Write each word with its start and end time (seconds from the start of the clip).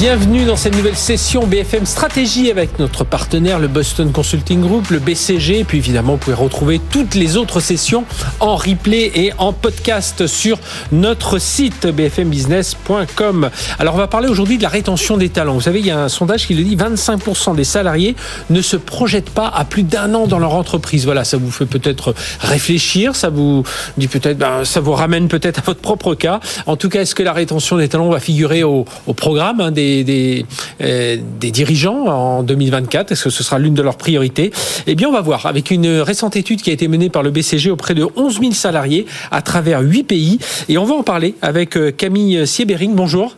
Bienvenue 0.00 0.46
dans 0.46 0.56
cette 0.56 0.74
nouvelle 0.74 0.96
session 0.96 1.46
BFM 1.46 1.84
Stratégie 1.84 2.50
avec 2.50 2.78
notre 2.78 3.04
partenaire, 3.04 3.58
le 3.58 3.68
Boston 3.68 4.10
Consulting 4.12 4.62
Group, 4.62 4.88
le 4.88 4.98
BCG. 4.98 5.58
Et 5.58 5.64
puis 5.64 5.76
évidemment, 5.76 6.12
vous 6.12 6.18
pouvez 6.18 6.36
retrouver 6.36 6.80
toutes 6.90 7.14
les 7.14 7.36
autres 7.36 7.60
sessions 7.60 8.06
en 8.40 8.56
replay 8.56 9.12
et 9.14 9.34
en 9.36 9.52
podcast 9.52 10.26
sur 10.26 10.58
notre 10.90 11.38
site 11.38 11.86
bfmbusiness.com. 11.86 13.50
Alors, 13.78 13.94
on 13.94 13.98
va 13.98 14.06
parler 14.06 14.28
aujourd'hui 14.28 14.56
de 14.56 14.62
la 14.62 14.70
rétention 14.70 15.18
des 15.18 15.28
talents. 15.28 15.52
Vous 15.52 15.60
savez, 15.60 15.80
il 15.80 15.86
y 15.86 15.90
a 15.90 16.02
un 16.02 16.08
sondage 16.08 16.46
qui 16.46 16.54
le 16.54 16.64
dit 16.64 16.76
25% 16.76 17.54
des 17.54 17.64
salariés 17.64 18.16
ne 18.48 18.62
se 18.62 18.78
projettent 18.78 19.28
pas 19.28 19.48
à 19.48 19.66
plus 19.66 19.82
d'un 19.82 20.14
an 20.14 20.26
dans 20.26 20.38
leur 20.38 20.54
entreprise. 20.54 21.04
Voilà, 21.04 21.24
ça 21.24 21.36
vous 21.36 21.50
fait 21.50 21.66
peut-être 21.66 22.14
réfléchir, 22.40 23.14
ça 23.14 23.28
vous 23.28 23.64
dit 23.98 24.08
peut-être, 24.08 24.38
ben, 24.38 24.64
ça 24.64 24.80
vous 24.80 24.92
ramène 24.92 25.28
peut-être 25.28 25.58
à 25.58 25.62
votre 25.62 25.82
propre 25.82 26.14
cas. 26.14 26.40
En 26.64 26.76
tout 26.76 26.88
cas, 26.88 27.02
est-ce 27.02 27.14
que 27.14 27.22
la 27.22 27.34
rétention 27.34 27.76
des 27.76 27.90
talents 27.90 28.08
va 28.08 28.18
figurer 28.18 28.62
au, 28.62 28.86
programme 29.14 29.60
hein, 29.60 29.70
des 29.70 29.89
des, 30.04 30.46
euh, 30.80 31.16
des, 31.40 31.50
dirigeants 31.50 32.06
en 32.06 32.42
2024 32.42 33.12
Est-ce 33.12 33.24
que 33.24 33.30
ce 33.30 33.42
sera 33.42 33.58
l'une 33.58 33.74
de 33.74 33.82
leurs 33.82 33.96
priorités? 33.96 34.52
Eh 34.86 34.94
bien, 34.94 35.08
on 35.08 35.12
va 35.12 35.20
voir. 35.20 35.46
Avec 35.46 35.70
une 35.70 36.00
récente 36.00 36.36
étude 36.36 36.62
qui 36.62 36.70
a 36.70 36.72
été 36.72 36.88
menée 36.88 37.10
par 37.10 37.22
le 37.22 37.30
BCG 37.30 37.70
auprès 37.70 37.94
de 37.94 38.06
11 38.16 38.40
000 38.40 38.52
salariés 38.52 39.06
à 39.30 39.42
travers 39.42 39.80
8 39.80 40.04
pays. 40.04 40.38
Et 40.68 40.78
on 40.78 40.84
va 40.84 40.94
en 40.94 41.02
parler 41.02 41.34
avec 41.42 41.76
euh, 41.76 41.90
Camille 41.90 42.46
Siebering. 42.46 42.94
Bonjour. 42.94 43.36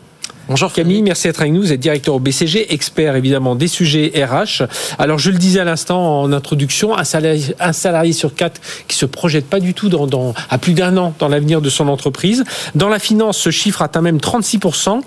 Bonjour 0.53 0.71
Camille, 0.71 1.01
merci 1.01 1.29
d'être 1.29 1.41
avec 1.41 1.55
nous. 1.55 1.63
Vous 1.63 1.73
êtes 1.73 1.81
directeur 1.81 2.15
au 2.15 2.21
BCG, 2.21 2.75
expert 2.75 3.17
évidemment 3.17 3.55
des 3.55 3.69
sujets 3.69 4.13
RH. 4.15 4.65
Alors 4.99 5.19
je 5.19 5.31
le 5.31 5.39
disais 5.39 5.61
à 5.61 5.65
l'instant 5.65 6.21
en 6.21 6.31
introduction, 6.31 6.95
un 6.95 7.05
salarié, 7.05 7.57
un 7.59 7.73
salarié 7.73 8.13
sur 8.13 8.35
quatre 8.35 8.61
qui 8.87 8.95
se 8.95 9.07
projette 9.07 9.47
pas 9.47 9.61
du 9.61 9.73
tout 9.73 9.89
dans, 9.89 10.35
à 10.51 10.59
plus 10.59 10.75
d'un 10.75 10.99
an 10.99 11.15
dans 11.19 11.29
l'avenir 11.29 11.63
de 11.63 11.71
son 11.71 11.89
entreprise. 11.89 12.45
Dans 12.75 12.91
la 12.91 12.99
finance, 12.99 13.39
ce 13.39 13.49
chiffre 13.49 13.81
atteint 13.81 14.03
même 14.03 14.19
36%. 14.19 15.01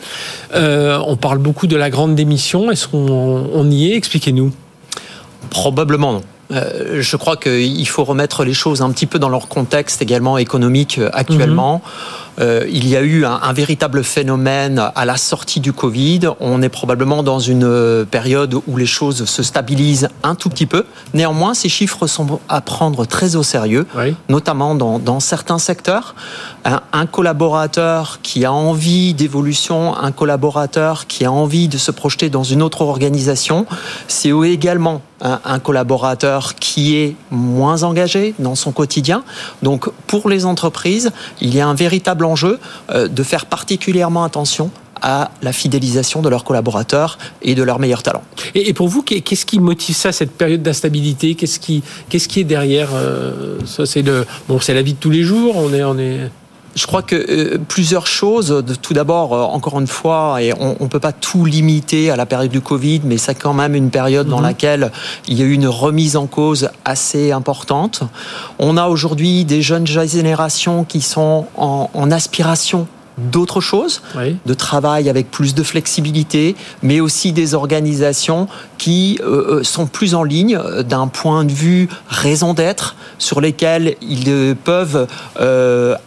Euh, 0.55 0.99
on 1.05 1.15
parle 1.15 1.37
beaucoup 1.37 1.67
de 1.67 1.75
la 1.75 1.91
grande 1.91 2.15
démission. 2.15 2.71
Est-ce 2.71 2.87
qu'on 2.87 3.69
y 3.69 3.91
est? 3.91 3.95
Expliquez-nous. 3.95 4.51
Probablement 5.51 6.13
non. 6.13 6.23
Euh, 6.51 7.01
je 7.01 7.17
crois 7.17 7.37
qu'il 7.37 7.87
faut 7.87 8.03
remettre 8.03 8.43
les 8.43 8.53
choses 8.53 8.81
un 8.81 8.91
petit 8.91 9.05
peu 9.05 9.19
dans 9.19 9.29
leur 9.29 9.47
contexte 9.47 10.01
également 10.01 10.37
économique 10.37 10.99
euh, 10.99 11.09
actuellement. 11.13 11.75
Mhm. 11.83 11.91
Euh, 12.39 12.65
il 12.69 12.87
y 12.87 12.95
a 12.95 13.01
eu 13.01 13.25
un, 13.25 13.53
véritable 13.53 14.03
phénomène 14.03 14.91
à 14.95 15.05
la 15.05 15.17
sortie 15.17 15.59
du 15.59 15.71
Covid. 15.71 16.21
On 16.39 16.61
est 16.61 16.69
probablement 16.69 17.23
dans 17.23 17.39
une 17.39 17.63
euh, 17.63 18.03
période 18.05 18.55
où 18.67 18.77
les 18.77 18.85
choses 18.85 19.25
se 19.25 19.43
stabilisent 19.43 20.09
un 20.23 20.35
tout 20.35 20.49
petit 20.49 20.65
peu. 20.65 20.85
Néanmoins, 21.13 21.53
ces 21.53 21.69
chiffres 21.69 22.07
sont 22.07 22.39
à 22.49 22.61
prendre 22.61 23.05
très 23.05 23.35
au 23.35 23.43
sérieux, 23.43 23.87
notamment 24.27 24.75
dans, 24.75 25.19
certains 25.19 25.59
secteurs. 25.59 26.15
Un, 26.65 27.05
collaborateur 27.05 28.19
qui 28.21 28.43
a 28.43 28.51
envie 28.51 29.13
d'évolution, 29.13 29.95
un 29.95 30.11
collaborateur 30.11 31.07
qui 31.07 31.23
a 31.23 31.31
envie 31.31 31.67
de 31.67 31.77
se 31.77 31.91
projeter 31.91 32.29
dans 32.29 32.43
une 32.43 32.61
autre 32.61 32.81
organisation, 32.81 33.65
c'est 34.07 34.29
également 34.29 35.01
un, 35.25 35.59
collaborateur 35.59 36.55
qui 36.55 36.97
est 36.97 37.15
moins 37.31 37.83
engagé 37.83 38.33
dans 38.39 38.55
son 38.55 38.71
quotidien. 38.71 39.23
Donc, 39.63 39.89
pour 40.07 40.29
les 40.29 40.45
entreprises, 40.45 41.11
il 41.41 41.55
y 41.55 41.61
a 41.61 41.67
un 41.67 41.73
véritable 41.73 42.25
enjeu 42.25 42.59
euh, 42.91 43.07
de 43.07 43.23
faire 43.23 43.45
particulièrement 43.45 44.23
attention 44.23 44.69
à 45.01 45.31
la 45.41 45.51
fidélisation 45.51 46.21
de 46.21 46.29
leurs 46.29 46.43
collaborateurs 46.43 47.17
et 47.41 47.53
de 47.53 47.63
leurs 47.63 47.79
meilleurs 47.79 48.01
talents. 48.01 48.23
Et 48.53 48.73
pour 48.73 48.87
vous, 48.87 49.03
qu'est-ce 49.03 49.45
qui 49.45 49.59
motive 49.59 49.95
ça, 49.95 50.11
cette 50.11 50.31
période 50.31 50.63
d'instabilité? 50.63 51.35
Qu'est-ce 51.35 51.59
qui, 51.59 51.83
est 52.39 52.43
derrière 52.43 52.89
euh, 52.93 53.57
Ça, 53.65 53.85
c'est 53.85 54.03
bon, 54.47 54.59
c'est 54.61 54.73
la 54.73 54.81
vie 54.81 54.93
de 54.93 54.99
tous 54.99 55.11
les 55.11 55.23
jours. 55.23 55.55
On 55.57 55.73
est. 55.73 56.31
Je 56.75 56.87
crois 56.87 57.01
que 57.01 57.15
euh, 57.15 57.57
plusieurs 57.57 58.05
choses. 58.05 58.63
Tout 58.81 58.93
d'abord, 58.93 59.33
euh, 59.33 59.43
encore 59.43 59.79
une 59.79 59.87
fois, 59.87 60.41
et 60.41 60.53
on 60.59 60.75
ne 60.79 60.89
peut 60.89 60.99
pas 60.99 61.13
tout 61.13 61.45
limiter 61.45 62.11
à 62.11 62.17
la 62.17 62.25
période 62.25 62.51
du 62.51 62.61
Covid, 62.61 63.01
mais 63.05 63.17
c'est 63.17 63.35
quand 63.35 63.53
même 63.53 63.75
une 63.75 63.89
période 63.89 64.27
dans 64.27 64.39
mhm. 64.39 64.43
laquelle 64.43 64.91
il 65.27 65.39
y 65.39 65.41
a 65.41 65.45
eu 65.45 65.53
une 65.53 65.67
remise 65.67 66.17
en 66.17 66.27
cause 66.27 66.69
assez 66.83 67.31
importante. 67.31 68.03
On 68.59 68.75
a 68.75 68.87
aujourd'hui 68.87 69.45
des 69.45 69.61
jeunes 69.61 69.87
générations 69.87 70.83
qui 70.83 71.01
sont 71.01 71.47
en, 71.57 71.89
en 71.93 72.11
aspiration 72.11 72.87
d'autres 73.17 73.61
choses, 73.61 74.01
de 74.45 74.53
travail 74.53 75.09
avec 75.09 75.31
plus 75.31 75.55
de 75.55 75.63
flexibilité, 75.63 76.55
mais 76.83 76.99
aussi 76.99 77.31
des 77.31 77.53
organisations 77.53 78.47
qui 78.77 79.19
euh, 79.21 79.59
euh, 79.59 79.63
sont 79.63 79.87
plus 79.87 80.15
en 80.15 80.23
ligne 80.23 80.57
euh, 80.57 80.83
d'un 80.83 81.07
point 81.07 81.45
de 81.45 81.51
vue 81.51 81.87
raison 82.07 82.53
d'être, 82.53 82.95
sur 83.17 83.39
lesquelles 83.41 83.95
ils 84.01 84.55
peuvent 84.63 85.07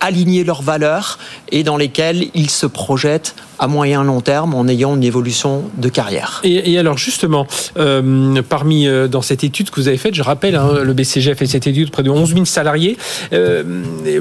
aligner 0.01 0.45
leurs 0.45 0.63
valeurs 0.63 1.19
et 1.51 1.63
dans 1.63 1.77
lesquelles 1.77 2.29
ils 2.35 2.51
se 2.51 2.67
projettent 2.67 3.35
à 3.59 3.67
moyen 3.67 4.05
long 4.05 4.21
terme 4.21 4.55
en 4.55 4.67
ayant 4.69 4.97
une 4.97 5.05
évolution 5.05 5.65
de 5.77 5.89
carrière. 5.89 6.41
Et, 6.45 6.79
alors 6.79 6.99
justement, 6.99 7.47
euh, 7.79 8.43
parmi 8.49 8.87
euh, 8.87 9.09
dans 9.09 9.23
cette 9.23 9.45
étude 9.45 9.71
que 9.71 9.81
vous 9.81 9.89
avez 9.89 9.97
faite, 9.97 10.15
je 10.15 10.23
rappelle, 10.23 10.57
hein, 10.57 10.71
le 10.83 10.93
BCG 10.93 11.33
a 11.33 11.35
fait 11.35 11.47
cette 11.47 11.67
étude 11.67 11.91
près 11.91 12.03
de 12.03 12.11
11 12.11 12.33
000 12.35 12.45
salariés. 12.45 12.97
Euh, 13.33 13.63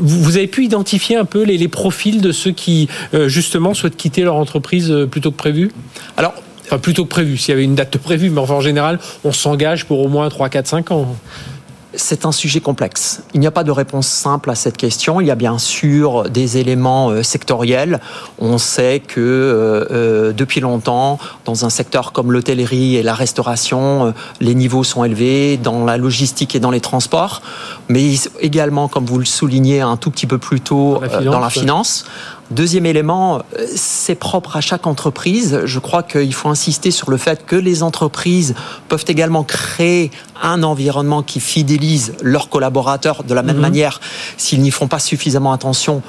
vous, 0.02 0.38
avez 0.38 0.48
pu 0.48 0.66
identifier 0.66 1.16
un 1.16 1.26
peu 1.26 1.44
les, 1.44 1.68
profils 1.68 2.22
de 2.22 2.32
ceux 2.32 2.52
qui 2.52 2.88
justement 3.26 3.74
souhaitent 3.74 3.98
quitter 3.98 4.24
leur 4.24 4.36
entreprise 4.36 4.94
plutôt 5.12 5.32
que 5.32 5.38
prévu? 5.38 5.72
Alors 6.16 6.34
Enfin, 6.68 6.80
plutôt 6.80 7.06
que 7.06 7.10
prévu, 7.10 7.38
s'il 7.38 7.50
y 7.50 7.54
avait 7.54 7.64
une 7.64 7.76
date 7.76 7.98
prévue, 7.98 8.30
mais 8.30 8.42
enfin, 8.42 8.56
en 8.56 8.62
général, 8.62 9.00
on 9.24 9.32
s'engage 9.32 9.86
pour 9.86 10.02
au 10.02 10.10
moins 10.10 10.28
3, 10.28 10.50
4, 10.50 10.68
5 10.68 10.92
ans 10.92 11.16
c'est 11.94 12.26
un 12.26 12.32
sujet 12.32 12.60
complexe. 12.60 13.22
Il 13.34 13.40
n'y 13.40 13.48
a 13.48 13.52
pas 13.52 13.64
de 13.64 13.72
réponse 13.72 14.08
simple 14.08 14.50
à 14.50 14.56
cette 14.56 14.78
question. 14.78 15.22
Il 15.22 15.28
y 15.28 15.32
a 15.32 15.36
bien 15.36 15.58
sûr 15.58 16.30
des 16.30 16.58
éléments 16.58 17.10
euh, 17.10 17.24
sectoriels. 17.24 18.00
On 18.40 18.58
sait 18.58 19.02
que 19.06 19.20
euh, 19.20 19.86
euh, 19.92 20.34
depuis 20.34 20.60
longtemps, 20.60 21.18
dans 21.46 21.66
un 21.66 21.70
secteur 21.70 22.12
comme 22.12 22.32
l'hôtellerie 22.32 22.98
et 22.98 23.04
la 23.04 23.14
restauration, 23.14 24.14
les 24.42 24.56
niveaux 24.56 24.84
sont 24.84 25.04
élevés 25.04 25.58
dans 25.58 25.86
la 25.86 25.98
logistique 25.98 26.56
et 26.56 26.60
dans 26.60 26.72
les 26.72 26.82
transports, 26.82 27.42
mais 27.90 28.16
également, 28.42 28.88
comme 28.88 29.06
vous 29.06 29.20
le 29.20 29.26
soulignez 29.26 29.82
un 29.82 29.98
tout 29.98 30.12
petit 30.12 30.28
peu 30.28 30.38
plus 30.38 30.62
tôt, 30.62 31.02
dans 31.24 31.40
la 31.40 31.50
finance. 31.50 32.06
Deuxième 32.50 32.86
élément, 32.86 33.42
c'est 33.76 34.16
propre 34.16 34.56
à 34.56 34.62
chaque 34.62 34.88
entreprise. 34.88 35.62
Je 35.66 35.80
crois 35.80 36.02
qu'il 36.02 36.34
faut 36.34 36.48
insister 36.48 36.92
sur 36.92 37.12
le 37.12 37.18
fait 37.18 37.46
que 37.46 37.58
les 37.58 37.84
entreprises 37.84 38.56
peuvent 38.88 39.04
également 39.08 39.44
créer 39.44 40.12
un 40.42 40.64
environnement 40.64 41.24
qui 41.24 41.42
fidélise 41.42 42.14
leurs 42.22 42.48
collaborateurs 42.48 43.24
de 43.24 43.34
la 43.34 43.44
même 43.44 43.58
mhm. 43.58 43.62
manière. 43.62 44.00
S'ils 44.38 44.62
n'y 44.62 44.72
font 44.72 44.88
pas 44.88 45.00
suffisamment 45.00 45.52
attention, 45.52 46.02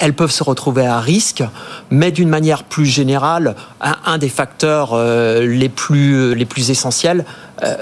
elles 0.00 0.14
peuvent 0.14 0.32
se 0.32 0.42
retrouver 0.42 0.84
à 0.84 0.98
risque. 0.98 1.44
Mais 1.90 2.10
d'une 2.10 2.28
manière 2.28 2.64
plus 2.64 2.86
générale, 2.86 3.54
un, 3.80 4.18
des 4.18 4.28
facteurs 4.28 4.90
euh, 4.94 5.46
les 5.46 5.68
plus, 5.68 6.34
les 6.34 6.44
plus 6.44 6.70
essentiels, 6.70 7.20
euh, 7.20 7.24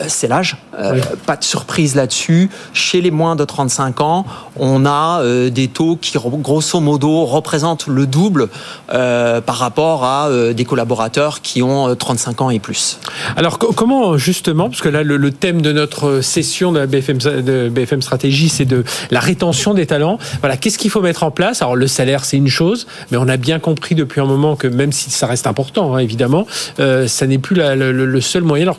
c'est 0.09 0.29
l'âge. 0.29 0.57
Euh, 0.79 1.01
pas 1.27 1.37
de 1.37 1.45
surprise 1.45 1.95
là-dessus. 1.95 2.51
Chez 2.73 3.01
les 3.01 3.11
moins 3.11 3.37
de 3.37 3.45
35 3.45 4.01
ans, 4.01 4.27
on 4.57 4.87
a 4.87 5.23
des 5.51 5.69
taux 5.69 5.97
qui, 5.97 6.17
grosso 6.17 6.81
modo, 6.81 7.25
représentent 7.25 7.87
le 7.87 8.07
double 8.07 8.49
par 8.89 9.57
rapport 9.57 10.05
à 10.05 10.29
des 10.55 10.65
collaborateurs 10.65 11.41
qui 11.41 11.63
ont 11.63 11.95
35 11.95 12.41
ans 12.41 12.51
et 12.51 12.59
plus. 12.59 12.99
Alors 13.37 13.59
comment 13.59 14.17
justement, 14.17 14.69
parce 14.69 14.83
que 14.83 14.89
là 14.89 15.03
le, 15.03 15.31
thème 15.31 15.63
de 15.63 15.73
notre 15.73 16.21
session 16.21 16.73
de 16.73 16.87
BFM, 16.87 17.19
de 17.19 17.69
BFM 17.69 18.03
Stratégie, 18.03 18.49
c'est 18.49 18.65
de 18.65 18.85
la 19.11 19.21
rétention 19.21 19.75
des 19.75 19.87
talents. 19.87 20.19
Voilà, 20.41 20.57
qu'est-ce 20.57 20.79
qu'il 20.79 20.91
faut 20.91 21.01
mettre 21.01 21.23
en 21.23 21.31
place? 21.31 21.63
Alors 21.63 21.77
le 21.77 21.87
salaire, 21.87 22.25
c'est 22.25 22.37
une 22.37 22.49
chose, 22.49 22.87
mais 23.11 23.17
on 23.17 23.29
a 23.29 23.37
bien 23.37 23.59
compris 23.59 23.95
depuis 23.95 24.21
un 24.21 24.27
moment 24.27 24.57
que 24.57 24.67
même 24.67 24.93
si 24.93 25.11
ça 25.11 25.27
reste 25.27 25.47
important, 25.47 25.95
hein, 25.95 25.99
évidemment, 25.99 26.47
euh, 26.81 27.07
ça 27.07 27.27
n'est 27.27 27.39
plus 27.39 27.57
le, 27.57 28.21
seul 28.21 28.43
moyen. 28.43 28.65
Alors 28.65 28.79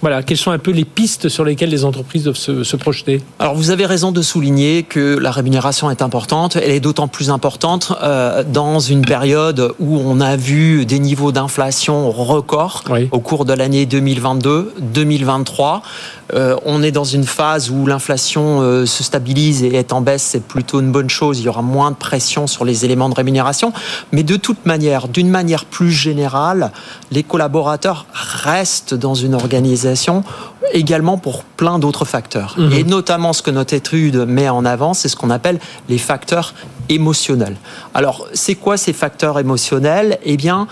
voilà, 0.00 0.22
quelles 0.34 0.40
sont 0.40 0.50
un 0.50 0.58
peu 0.58 0.72
les 0.72 0.84
pistes 0.84 1.28
sur 1.28 1.44
lesquelles 1.44 1.70
les 1.70 1.84
entreprises 1.84 2.24
doivent 2.24 2.34
se, 2.34 2.74
projeter 2.74 3.22
Alors 3.38 3.54
vous 3.54 3.70
avez 3.70 3.86
raison 3.86 4.10
de 4.10 4.20
souligner 4.20 4.82
que 4.82 5.16
la 5.16 5.30
rémunération 5.30 5.92
est 5.92 6.02
importante. 6.02 6.56
Elle 6.56 6.72
est 6.72 6.80
d'autant 6.80 7.06
plus 7.06 7.30
importante 7.30 7.92
euh, 8.02 8.42
dans 8.42 8.80
une 8.80 9.02
période 9.02 9.72
où 9.78 9.96
on 10.04 10.20
a 10.20 10.34
vu 10.34 10.86
des 10.86 10.98
niveaux 10.98 11.30
d'inflation 11.30 12.10
records 12.10 12.82
au 13.12 13.20
cours 13.20 13.44
de 13.44 13.52
l'année 13.52 13.86
2022-2023. 13.86 15.82
Euh, 16.32 16.56
on 16.64 16.82
est 16.82 16.90
dans 16.90 17.04
une 17.04 17.24
phase 17.24 17.70
où 17.70 17.86
l'inflation 17.86 18.60
euh, 18.60 18.86
se 18.86 19.04
stabilise 19.04 19.62
et 19.62 19.74
est 19.74 19.92
en 19.92 20.00
baisse, 20.00 20.22
c'est 20.22 20.42
plutôt 20.42 20.80
une 20.80 20.90
bonne 20.90 21.10
chose. 21.10 21.38
Il 21.38 21.44
y 21.44 21.48
aura 21.48 21.62
moins 21.62 21.90
de 21.90 21.96
pression 21.96 22.46
sur 22.46 22.64
les 22.64 22.84
éléments 22.84 23.08
de 23.08 23.14
rémunération. 23.14 23.72
Mais 24.10 24.22
de 24.22 24.36
toute 24.36 24.66
manière, 24.66 25.06
d'une 25.06 25.28
manière 25.28 25.64
plus 25.64 25.92
générale, 25.92 26.72
les 27.12 27.22
collaborateurs 27.22 28.06
restent 28.12 28.94
dans 28.94 29.14
une 29.14 29.34
organisation 29.34 30.23
également 30.72 31.18
pour 31.18 31.44
plein 31.44 31.78
d'autres 31.78 32.04
facteurs. 32.04 32.54
Mhm. 32.58 32.72
Et 32.72 32.84
notamment 32.84 33.32
ce 33.32 33.42
que 33.42 33.50
notre 33.50 33.74
étude 33.74 34.16
met 34.16 34.48
en 34.48 34.64
avant, 34.64 34.94
c'est 34.94 35.08
ce 35.08 35.16
qu'on 35.16 35.30
appelle 35.30 35.58
les 35.88 35.98
facteurs 35.98 36.54
émotionnels. 36.88 37.56
Alors, 37.94 38.26
c'est 38.32 38.54
quoi 38.54 38.76
ces 38.76 38.92
facteurs 38.92 39.38
émotionnels? 39.38 40.18
Eh 40.24 40.36
bien, 40.36 40.66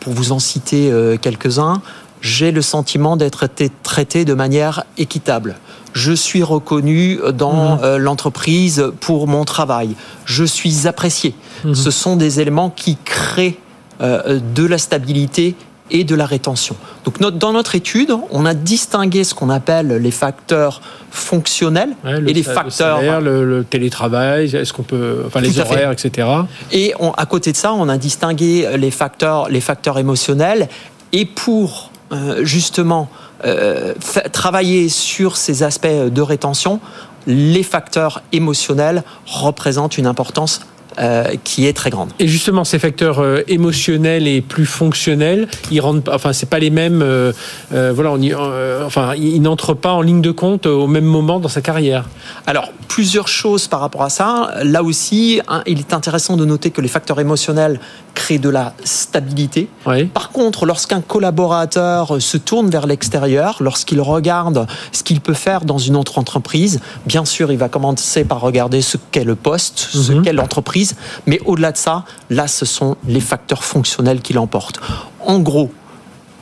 pour 0.00 0.12
vous 0.12 0.32
en 0.32 0.38
citer 0.38 0.92
quelques-uns, 1.20 1.82
j'ai 2.20 2.50
le 2.50 2.62
sentiment 2.62 3.16
d'être 3.16 3.48
traité 3.82 4.24
de 4.24 4.34
manière 4.34 4.84
équitable. 4.98 5.56
Je 5.92 6.12
suis 6.12 6.42
reconnu 6.42 7.20
dans 7.34 7.76
mhm. 7.76 7.96
l'entreprise 7.96 8.90
pour 9.00 9.28
mon 9.28 9.44
travail. 9.44 9.94
Je 10.24 10.44
suis 10.44 10.88
apprécié. 10.88 11.34
Mhm. 11.64 11.74
Ce 11.74 11.90
sont 11.90 12.16
des 12.16 12.40
éléments 12.40 12.70
qui 12.70 12.96
créent 13.04 13.58
de 14.00 14.64
la 14.64 14.78
stabilité 14.78 15.54
et 15.90 16.04
de 16.04 16.14
la 16.14 16.26
rétention. 16.26 16.76
Donc 17.04 17.20
dans 17.20 17.52
notre 17.52 17.74
étude, 17.74 18.12
on 18.30 18.46
a 18.46 18.54
distingué 18.54 19.24
ce 19.24 19.34
qu'on 19.34 19.50
appelle 19.50 19.88
les 19.88 20.10
facteurs 20.10 20.80
fonctionnels 21.10 21.94
et 22.04 22.32
les 22.32 22.42
facteurs 22.42 23.20
le, 23.20 23.44
le, 23.44 23.64
télétravail, 23.64 24.54
est-ce 24.54 24.72
qu'on 24.72 24.82
peut, 24.82 25.24
enfin 25.26 25.40
les 25.40 25.58
horaires, 25.58 25.90
etc. 25.92 26.28
Et 26.72 26.94
à 27.16 27.26
côté 27.26 27.52
de 27.52 27.56
ça, 27.56 27.72
on 27.72 27.88
a 27.88 27.98
distingué 27.98 28.68
les 28.76 28.90
facteurs, 28.90 29.48
les 29.48 29.60
facteurs 29.60 29.98
émotionnels. 29.98 30.68
Et 31.12 31.24
pour 31.24 31.90
euh, 32.12 32.44
justement 32.44 33.08
euh, 33.44 33.94
travailler 34.32 34.88
sur 34.88 35.36
ces 35.36 35.62
aspects 35.62 35.86
de 35.86 36.22
rétention, 36.22 36.80
les 37.26 37.62
facteurs 37.62 38.22
émotionnels 38.32 39.02
représentent 39.26 39.98
une 39.98 40.06
importance 40.06 40.60
euh, 40.98 41.24
qui 41.44 41.66
est 41.66 41.72
très 41.72 41.90
grande. 41.90 42.10
Et 42.18 42.26
justement, 42.26 42.64
ces 42.64 42.80
facteurs 42.80 43.20
euh, 43.20 43.42
émotionnels 43.46 44.26
et 44.26 44.40
plus 44.40 44.66
fonctionnels, 44.66 45.46
ils 45.70 45.80
rendent, 45.80 46.02
enfin, 46.12 46.32
c'est 46.32 46.48
pas 46.48 46.58
les 46.58 46.70
mêmes. 46.70 47.00
Euh, 47.00 47.32
voilà, 47.70 48.10
on 48.10 48.20
y, 48.20 48.34
enfin, 48.34 49.14
ils 49.14 49.40
n'entrent 49.40 49.74
pas 49.74 49.92
en 49.92 50.02
ligne 50.02 50.20
de 50.20 50.32
compte 50.32 50.66
au 50.66 50.88
même 50.88 51.04
moment 51.04 51.38
dans 51.38 51.48
sa 51.48 51.60
carrière. 51.60 52.08
Alors, 52.46 52.72
plusieurs 52.88 53.28
choses 53.28 53.68
par 53.68 53.80
rapport 53.80 54.02
à 54.02 54.10
ça. 54.10 54.50
Là 54.64 54.82
aussi, 54.82 55.40
hein, 55.46 55.62
il 55.66 55.78
est 55.78 55.94
intéressant 55.94 56.36
de 56.36 56.44
noter 56.44 56.70
que 56.70 56.80
les 56.80 56.88
facteurs 56.88 57.20
émotionnels 57.20 57.78
créent 58.14 58.38
de 58.38 58.48
la 58.48 58.74
stabilité. 58.82 59.68
Par 60.12 60.30
contre, 60.30 60.66
lorsqu'un 60.66 61.00
collaborateur 61.00 62.20
se 62.20 62.36
tourne 62.36 62.68
vers 62.68 62.86
l'extérieur, 62.88 63.58
lorsqu'il 63.60 64.00
regarde 64.00 64.66
ce 64.90 65.04
qu'il 65.04 65.20
peut 65.20 65.34
faire 65.34 65.64
dans 65.64 65.78
une 65.78 65.94
autre 65.94 66.18
entreprise, 66.18 66.80
bien 67.06 67.24
sûr, 67.24 67.52
il 67.52 67.58
va 67.58 67.68
commencer 67.68 68.24
par 68.24 68.40
regarder 68.40 68.82
ce 68.82 68.96
qu'est 69.12 69.24
le 69.24 69.36
poste, 69.36 69.78
ce 69.78 70.12
mhm. 70.12 70.22
qu'est 70.22 70.32
l'entreprise 70.32 70.79
mais 71.26 71.40
au-delà 71.44 71.72
de 71.72 71.76
ça, 71.76 72.04
là, 72.28 72.48
ce 72.48 72.64
sont 72.64 72.96
les 73.06 73.20
facteurs 73.20 73.64
fonctionnels 73.64 74.20
qui 74.20 74.32
l'emportent. 74.32 74.80
En 75.24 75.38
gros, 75.38 75.70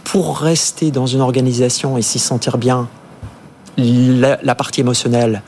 pour 0.05 0.39
rester 0.39 0.91
dans 0.91 1.07
une 1.07 1.21
organisation 1.21 1.99
et 1.99 2.03
s'y 2.03 2.19
sentir 2.19 2.59
bien, 2.59 2.89
la, 3.77 4.55
partie 4.55 4.81
émotionnelle 4.81 5.43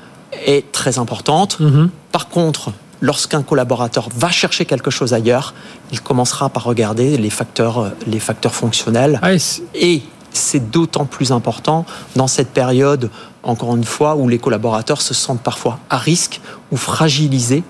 est 0.47 0.71
très 0.73 0.99
importante. 0.99 1.59
Mm-hmm. 1.61 1.89
Par 2.13 2.29
contre, 2.29 2.73
lorsqu'un 3.01 3.43
collaborateur 3.43 4.09
va 4.15 4.31
chercher 4.31 4.65
quelque 4.67 4.91
chose 4.91 5.15
ailleurs, 5.15 5.55
il 5.93 6.01
commencera 6.01 6.49
par 6.49 6.65
regarder 6.65 7.17
les 7.17 7.31
facteurs, 7.31 7.93
les 8.07 8.21
facteurs 8.21 8.55
fonctionnels. 8.55 9.19
Ah, 9.23 9.33
et 9.75 10.03
c'est 10.33 10.71
d'autant 10.71 11.05
plus 11.05 11.33
important 11.33 11.85
dans 12.17 12.27
cette 12.27 12.51
période, 12.51 13.11
encore 13.43 13.77
une 13.77 13.85
fois, 13.85 14.17
où 14.17 14.29
les 14.29 14.39
collaborateurs 14.39 15.03
se 15.03 15.15
sentent 15.15 15.43
parfois 15.43 15.79
à 15.89 15.99
risque 15.99 16.41
ou 16.73 16.77
fragilisés 16.77 17.63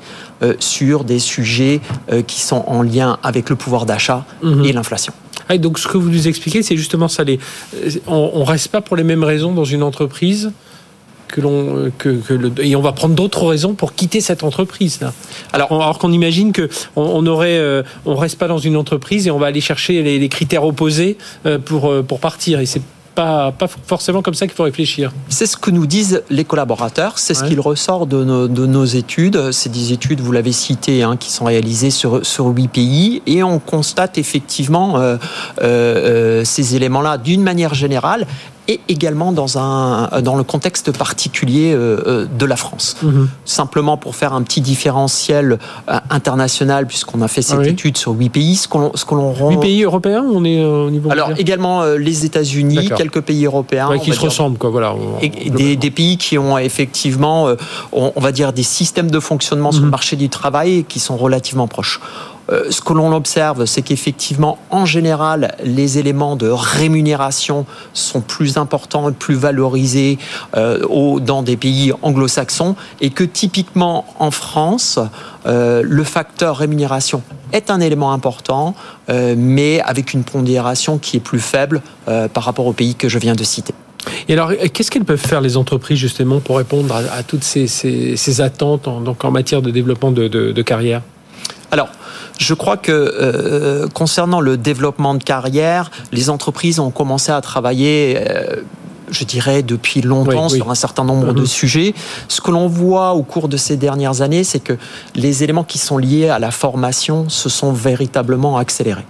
euh, 0.42 0.54
sur 0.58 1.04
des 1.04 1.18
sujets 1.18 1.80
euh, 2.10 2.22
qui 2.22 2.40
sont 2.40 2.64
en 2.66 2.82
lien 2.82 3.18
avec 3.22 3.50
le 3.50 3.56
pouvoir 3.56 3.86
d'achat 3.86 4.24
mhm. 4.42 4.64
et 4.64 4.72
l'inflation. 4.72 5.12
Ah, 5.48 5.58
donc 5.58 5.78
ce 5.78 5.88
que 5.88 5.98
vous 5.98 6.10
nous 6.10 6.28
expliquez, 6.28 6.62
c'est 6.62 6.76
justement 6.76 7.08
ça. 7.08 7.24
Les, 7.24 7.38
euh, 7.74 7.90
on 8.06 8.40
ne 8.40 8.44
reste 8.44 8.68
pas 8.68 8.80
pour 8.80 8.96
les 8.96 9.04
mêmes 9.04 9.24
raisons 9.24 9.52
dans 9.52 9.64
une 9.64 9.82
entreprise 9.82 10.52
que 11.30 11.40
l'on 11.40 11.90
que, 11.98 12.08
que 12.08 12.60
et 12.62 12.76
on 12.76 12.82
va 12.82 12.92
prendre 12.92 13.14
d'autres 13.14 13.46
raisons 13.46 13.74
pour 13.74 13.94
quitter 13.94 14.20
cette 14.20 14.44
entreprise 14.44 15.00
là. 15.00 15.12
Alors, 15.52 15.72
alors 15.72 15.98
qu'on 15.98 16.12
imagine 16.12 16.52
que 16.52 16.68
on, 16.96 17.26
aurait 17.26 17.60
on 18.06 18.14
reste 18.14 18.38
pas 18.38 18.48
dans 18.48 18.58
une 18.58 18.76
entreprise 18.76 19.26
et 19.26 19.30
on 19.30 19.38
va 19.38 19.46
aller 19.46 19.60
chercher 19.60 20.02
les, 20.02 20.18
les 20.18 20.28
critères 20.28 20.64
opposés 20.64 21.16
pour 21.64 21.92
pour 22.06 22.20
partir 22.20 22.60
et 22.60 22.66
c'est 22.66 22.82
pas, 23.14 23.52
pas 23.52 23.66
forcément 23.68 24.22
comme 24.22 24.34
ça 24.34 24.46
qu'il 24.46 24.56
faut 24.56 24.64
réfléchir. 24.64 25.12
C'est 25.28 25.46
ce 25.46 25.56
que 25.56 25.70
nous 25.70 25.86
disent 25.86 26.22
les 26.30 26.44
collaborateurs, 26.44 27.18
c'est 27.18 27.34
ce 27.34 27.44
qu'il 27.44 27.60
ressort 27.60 28.06
de 28.06 28.24
nos, 28.24 28.48
de 28.48 28.66
nos, 28.66 28.84
études. 28.84 29.52
C'est 29.52 29.70
des 29.70 29.92
études, 29.92 30.20
vous 30.20 30.32
l'avez 30.32 30.52
cité, 30.52 31.02
hein, 31.02 31.16
qui 31.16 31.30
sont 31.30 31.44
réalisées 31.44 31.90
sur, 31.90 32.24
sur 32.24 32.46
8 32.46 32.68
pays 32.68 33.22
et 33.26 33.42
on 33.42 33.58
constate 33.58 34.18
effectivement 34.18 34.98
euh, 34.98 35.16
euh, 35.62 36.40
euh 36.40 36.44
ces 36.44 36.74
éléments-là 36.74 37.18
d'une 37.18 37.42
manière 37.42 37.74
générale 37.74 38.26
et 38.70 38.80
également 38.86 39.32
dans, 39.32 39.58
un, 39.58 40.22
dans 40.22 40.36
le 40.36 40.44
contexte 40.44 40.96
particulier 40.96 41.72
euh, 41.74 42.00
euh, 42.06 42.26
de 42.26 42.46
la 42.46 42.54
France. 42.54 42.96
Mhm. 43.02 43.28
Simplement 43.44 43.96
pour 43.96 44.14
faire 44.14 44.32
un 44.32 44.42
petit 44.42 44.60
différentiel 44.60 45.58
euh, 45.88 45.98
international, 46.08 46.86
puisqu'on 46.86 47.20
a 47.20 47.26
fait 47.26 47.42
cette 47.42 47.66
étude 47.66 47.96
sur 47.96 48.12
huit 48.12 48.30
pays, 48.30 48.54
ce 48.54 48.68
que 48.68 49.14
l'on 49.14 49.32
rend... 49.32 49.50
Huit 49.50 49.58
pays 49.58 49.82
européens 49.82 50.24
on 50.32 50.44
est 50.44 50.64
au 50.64 50.88
niveau 50.88 51.10
Alors 51.10 51.32
également 51.36 51.84
les 51.84 52.24
États-Unis, 52.24 52.90
quelques 52.96 53.22
pays 53.22 53.44
européens. 53.44 53.98
qui 53.98 54.12
se 54.12 54.20
ressemblent, 54.20 54.58
quoi, 54.58 54.70
voilà. 54.70 54.94
et 55.20 55.50
des, 55.50 55.74
des, 55.74 55.90
pays 55.90 56.16
qui 56.16 56.38
ont 56.38 56.56
effectivement, 56.56 57.48
on, 57.92 58.20
va 58.20 58.30
dire, 58.30 58.52
des 58.52 58.62
systèmes 58.62 59.10
de 59.10 59.18
fonctionnement 59.18 59.72
sur 59.72 59.80
le 59.80 59.86
mhm. 59.86 59.90
marché 59.90 60.14
du 60.14 60.28
travail 60.28 60.84
qui 60.88 61.00
sont 61.00 61.16
relativement 61.16 61.66
proches. 61.66 62.00
Euh, 62.50 62.70
ce 62.70 62.80
que 62.80 62.92
l'on 62.92 63.12
observe, 63.12 63.64
c'est 63.66 63.82
qu'effectivement, 63.82 64.58
en 64.70 64.84
général, 64.84 65.54
les 65.62 65.98
éléments 65.98 66.36
de 66.36 66.48
rémunération 66.48 67.66
sont 67.92 68.20
plus 68.20 68.56
importants 68.56 69.12
plus 69.12 69.34
valorisés 69.34 70.18
euh, 70.56 71.18
dans 71.18 71.42
des 71.42 71.56
pays 71.56 71.92
anglo-saxons 72.02 72.76
et 73.00 73.10
que 73.10 73.24
typiquement 73.24 74.04
en 74.18 74.30
France, 74.30 74.98
euh, 75.46 75.82
le 75.84 76.04
facteur 76.04 76.56
rémunération 76.56 77.22
est 77.52 77.70
un 77.70 77.80
élément 77.80 78.12
important, 78.12 78.76
mais 79.08 79.80
avec 79.80 80.14
une 80.14 80.22
pondération 80.22 80.98
qui 80.98 81.16
est 81.16 81.20
plus 81.20 81.40
faible 81.40 81.82
par 82.32 82.44
rapport 82.44 82.66
aux 82.66 82.72
pays 82.72 82.94
que 82.94 83.08
je 83.08 83.18
viens 83.18 83.34
de 83.34 83.42
citer. 83.42 83.74
Et 84.28 84.34
alors, 84.34 84.52
qu'est-ce 84.72 84.88
qu'elles 84.88 85.04
peuvent 85.04 85.18
faire 85.18 85.40
les 85.40 85.56
entreprises 85.56 85.98
justement 85.98 86.38
pour 86.38 86.58
répondre 86.58 86.94
à, 86.94 87.22
toutes 87.24 87.42
ces, 87.42 88.40
attentes 88.40 88.86
en, 88.86 89.00
donc 89.00 89.24
en 89.24 89.32
matière 89.32 89.62
de 89.62 89.72
développement 89.72 90.12
de 90.12 90.62
carrière? 90.62 91.02
Alors, 91.70 91.88
je 92.38 92.54
crois 92.54 92.76
que 92.76 92.90
euh, 92.92 93.86
concernant 93.88 94.40
le 94.40 94.56
développement 94.56 95.14
de 95.14 95.22
carrière, 95.22 95.90
les 96.10 96.30
entreprises 96.30 96.80
ont 96.80 96.90
commencé 96.90 97.30
à 97.30 97.40
travailler 97.40 98.18
euh, 98.18 98.62
je 99.10 99.24
dirais, 99.24 99.62
depuis 99.62 100.00
longtemps 100.00 100.48
sur 100.48 100.70
un 100.70 100.74
certain 100.74 101.04
nombre 101.04 101.32
de 101.32 101.40
mhm. 101.40 101.46
sujets. 101.46 101.94
Ce 102.28 102.40
que 102.40 102.50
l'on 102.50 102.66
voit 102.66 103.12
au 103.12 103.22
cours 103.22 103.48
de 103.48 103.56
ces 103.56 103.76
dernières 103.76 104.22
années, 104.22 104.44
c'est 104.44 104.60
que 104.60 104.74
les 105.14 105.42
éléments 105.42 105.64
qui 105.64 105.78
sont 105.78 105.98
liés 105.98 106.28
à 106.28 106.38
la 106.38 106.50
formation 106.50 107.28
se 107.28 107.48
sont 107.48 107.72
véritablement 107.72 108.56
accélérés. 108.56 109.04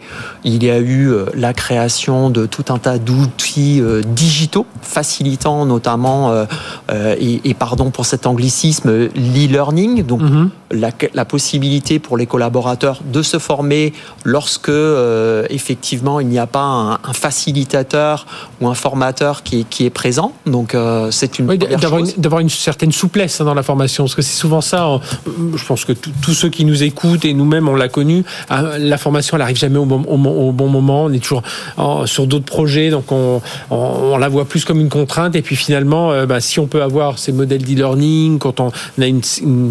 Il 0.44 0.62
y 0.64 0.70
a 0.70 0.78
eu 0.78 1.10
euh, 1.10 1.26
la 1.34 1.52
création 1.52 2.30
de 2.30 2.46
tout 2.46 2.64
un 2.70 2.78
tas 2.78 2.98
d'outils 2.98 3.80
euh, 3.80 4.02
digitaux, 4.02 4.66
facilitant 4.82 5.66
notamment, 5.66 6.30
euh, 6.90 7.16
et, 7.18 7.54
pardon 7.54 7.90
pour 7.90 8.06
cet 8.06 8.26
anglicisme, 8.26 8.90
l'e-learning, 9.14 10.02
donc 10.02 10.22
mhm. 10.22 10.50
la, 10.70 11.24
possibilité 11.24 11.98
pour 11.98 12.16
les 12.16 12.26
collaborateurs 12.26 13.00
de 13.04 13.22
se 13.22 13.38
former 13.38 13.92
lorsque, 14.24 14.70
effectivement, 15.50 16.20
il 16.20 16.28
n'y 16.28 16.38
a 16.38 16.46
pas 16.46 16.98
un, 17.04 17.12
facilitateur 17.12 18.26
ou 18.60 18.68
un 18.68 18.74
formateur 18.74 19.42
qui 19.42 19.64
qui 19.64 19.84
est 19.84 19.89
présent. 19.92 20.32
Donc 20.46 20.74
euh, 20.74 21.10
c'est 21.10 21.38
une 21.38 21.46
d'avoir 21.46 22.40
une, 22.40 22.48
certaine 22.48 22.92
souplesse 22.92 23.40
hein, 23.40 23.44
dans 23.44 23.54
la 23.54 23.62
formation, 23.62 24.04
parce 24.04 24.14
que 24.14 24.22
c'est 24.22 24.36
souvent 24.36 24.60
ça. 24.60 25.00
Je 25.26 25.64
pense 25.64 25.84
que 25.84 25.92
tous 25.92 26.34
ceux 26.34 26.48
qui 26.48 26.64
nous 26.64 26.82
écoutent 26.82 27.24
et 27.24 27.34
nous-mêmes 27.34 27.68
on 27.68 27.74
l'a 27.74 27.88
connu. 27.88 28.24
Hein, 28.48 28.78
la 28.78 28.98
formation, 28.98 29.36
elle 29.36 29.42
arrive 29.42 29.56
jamais 29.56 29.78
au, 29.78 29.84
bon, 29.84 30.02
au, 30.02 30.52
bon 30.52 30.68
moment. 30.68 31.04
On 31.04 31.12
est 31.12 31.22
toujours 31.22 31.42
sur 32.06 32.26
d'autres 32.26 32.44
projets, 32.44 32.90
donc 32.90 33.12
on, 33.12 33.40
on, 33.70 34.16
la 34.16 34.28
voit 34.28 34.44
plus 34.44 34.64
comme 34.64 34.80
une 34.80 34.88
contrainte. 34.88 35.36
Et 35.36 35.42
puis 35.42 35.56
finalement, 35.56 36.12
euh, 36.12 36.26
bah, 36.26 36.40
si 36.40 36.58
on 36.58 36.66
peut 36.66 36.82
avoir 36.82 37.18
ces 37.18 37.32
modèles 37.32 37.62
d'e-learning, 37.62 38.38
quand 38.38 38.60
on 38.60 38.72
a 39.00 39.06
une, 39.06 39.22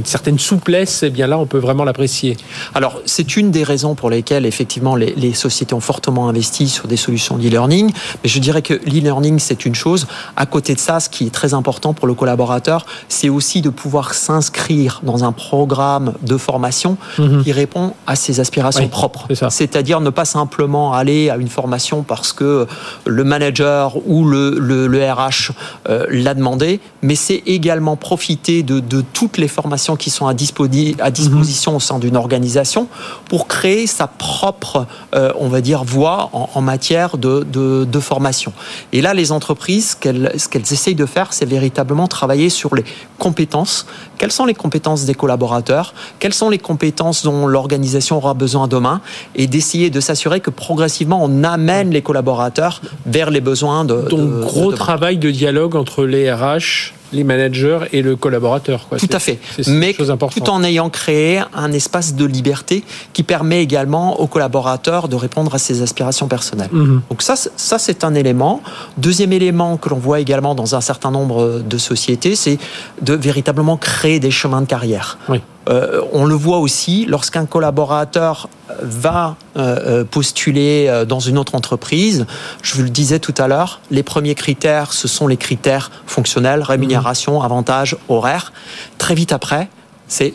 certaine 0.04 0.40
souplesse, 0.40 1.04
eh 1.04 1.10
bien 1.10 1.28
là, 1.28 1.38
on 1.38 1.46
peut 1.46 1.58
vraiment 1.58 1.84
l'apprécier. 1.84 2.38
Alors 2.74 3.02
c'est 3.06 3.38
une 3.38 3.52
des 3.52 3.64
raisons 3.64 3.96
pour 3.96 4.10
lesquelles 4.10 4.46
effectivement 4.46 4.96
les, 4.96 5.14
les 5.16 5.34
sociétés 5.34 5.74
ont 5.74 5.80
fortement 5.80 6.30
investi 6.30 6.68
sur 6.68 6.88
des 6.88 6.98
solutions 6.98 7.38
d'e-learning. 7.38 7.92
Mais 8.24 8.30
je 8.30 8.40
dirais 8.40 8.62
que 8.62 8.74
l'e-learning 8.74 9.40
c'est 9.40 9.66
une 9.66 9.76
chose. 9.76 10.08
À 10.36 10.46
côté 10.46 10.74
de 10.74 10.80
ça, 10.80 11.00
ce 11.00 11.10
qui 11.10 11.28
est 11.28 11.34
très 11.34 11.54
important 11.54 11.94
pour 11.94 12.08
le 12.08 12.14
collaborateur, 12.14 12.86
c'est 13.08 13.30
aussi 13.30 13.62
de 13.62 13.70
pouvoir 13.70 14.14
s'inscrire 14.14 15.02
dans 15.04 15.24
un 15.24 15.32
programme 15.32 16.14
de 16.22 16.38
formation 16.38 16.98
mhm. 17.18 17.44
qui 17.44 17.52
répond 17.52 17.94
à 18.08 18.16
ses 18.16 18.40
aspirations 18.40 18.88
propres. 18.88 19.28
C'est-à-dire 19.50 20.02
ne 20.02 20.10
pas 20.10 20.26
simplement 20.26 20.94
aller 20.94 21.30
à 21.30 21.38
une 21.38 21.48
formation 21.48 22.04
parce 22.04 22.34
que 22.34 22.68
le 23.06 23.24
manager 23.24 23.98
ou 24.08 24.26
le, 24.26 24.58
le, 24.60 25.00
RH 25.12 25.52
euh, 25.90 26.06
l'a 26.10 26.34
demandé, 26.34 26.80
mais 27.02 27.16
c'est 27.16 27.42
également 27.46 27.96
profiter 27.96 28.64
de, 28.64 28.80
de, 28.80 29.02
toutes 29.02 29.38
les 29.38 29.48
formations 29.48 29.96
qui 29.96 30.10
sont 30.10 30.28
à, 30.28 30.32
à 30.32 31.12
disposition 31.12 31.76
au 31.76 31.80
sein 31.80 32.00
d'une 32.00 32.18
organisation 32.18 32.88
pour 33.28 33.48
créer 33.48 33.88
sa 33.88 34.08
propre, 34.08 34.86
euh, 35.16 35.32
on 35.40 35.48
va 35.48 35.62
dire, 35.62 35.84
voie 35.84 36.30
en, 36.34 36.50
en 36.54 36.62
matière 36.62 37.18
de, 37.18 37.46
de, 37.52 37.86
de 37.86 38.00
formation. 38.00 38.54
Et 38.94 39.02
là, 39.02 39.14
les 39.14 39.32
entreprises 39.32 39.96
qu'elles 40.00 40.32
ce 40.38 40.48
qu'elles 40.48 40.72
essayent 40.72 40.96
de 40.96 41.06
faire, 41.06 41.34
c'est 41.34 41.46
véritablement 41.46 42.08
travailler 42.08 42.50
sur 42.50 42.76
les 42.76 42.84
compétences. 43.18 43.86
Quelles 44.18 44.32
sont 44.32 44.46
les 44.46 44.54
compétences 44.54 45.06
des 45.06 45.14
collaborateurs? 45.14 45.94
Quelles 46.20 46.34
sont 46.34 46.50
les 46.50 46.58
compétences 46.58 47.24
dont 47.24 47.48
l'organisation 47.48 48.18
aura 48.18 48.34
besoin 48.34 48.68
demain? 48.68 49.02
Et 49.36 49.48
d'essayer 49.48 49.90
de 49.90 50.00
s'assurer 50.00 50.40
que 50.40 50.50
progressivement, 50.50 51.20
on 51.22 51.44
amène 51.44 51.92
les 51.92 52.02
collaborateurs 52.02 52.82
vers 53.06 53.30
les 53.30 53.42
besoins 53.42 53.86
de. 53.86 54.08
Donc, 54.10 54.42
gros 54.42 54.72
travail 54.72 55.18
de 55.18 55.32
dialogue 55.32 55.76
entre 55.76 56.06
les 56.06 56.32
RH, 56.32 56.94
les 57.14 57.24
managers 57.24 57.80
et 57.92 58.02
le 58.02 58.16
collaborateur. 58.16 58.88
Quoi. 58.88 58.98
Tout 58.98 59.08
à 59.12 59.20
fait. 59.20 59.40
Mais 59.68 59.94
tout 59.94 60.50
en 60.50 60.64
ayant 60.64 60.90
créé 60.90 61.42
un 61.54 61.72
espace 61.72 62.16
de 62.16 62.26
liberté 62.26 62.84
qui 63.14 63.24
permet 63.24 63.62
également 63.62 64.20
aux 64.20 64.28
collaborateurs 64.28 65.08
de 65.08 65.16
répondre 65.16 65.54
à 65.56 65.60
ses 65.60 65.82
aspirations 65.82 66.28
personnelles. 66.28 66.70
Mhm. 66.72 67.02
Donc 67.10 67.22
ça, 67.22 67.36
ça 67.36 67.80
c'est 67.80 68.04
un 68.04 68.14
élément. 68.14 68.62
Deuxième 68.98 69.34
élément 69.34 69.78
que 69.78 69.90
l'on 69.90 69.98
voit 69.98 70.20
également 70.20 70.56
dans 70.56 70.76
un 70.76 70.82
certain 70.82 71.12
nombre 71.12 71.60
de 71.60 71.78
sociétés, 71.78 72.36
c'est 72.36 72.58
de 73.02 73.14
véritablement 73.14 73.78
créer 73.78 74.20
des 74.20 74.32
chemins 74.32 74.62
de 74.62 74.68
carrière. 74.68 75.18
Oui. 75.30 75.42
Euh, 75.68 76.02
on 76.14 76.26
le 76.26 76.36
voit 76.36 76.60
aussi 76.60 77.06
lorsqu'un 77.06 77.46
collaborateur 77.46 78.50
va 78.82 79.36
euh, 79.58 80.02
euh, 80.02 80.04
postuler 80.04 81.04
dans 81.08 81.20
une 81.20 81.38
autre 81.38 81.56
entreprise. 81.56 82.26
Je 82.62 82.76
vous 82.76 82.84
le 82.84 82.90
disais 82.90 83.20
tout 83.20 83.36
à 83.38 83.48
l'heure, 83.48 83.82
les 83.92 84.04
premiers 84.04 84.36
critères, 84.36 84.94
ce 84.94 85.08
sont 85.08 85.28
les 85.28 85.38
critères 85.38 85.92
fonctionnels, 86.06 86.64
rémunération, 86.64 87.42
avantages, 87.42 87.98
horaires. 88.08 88.54
Très 88.98 89.16
vite 89.16 89.34
après, 89.34 89.70
c'est 90.08 90.34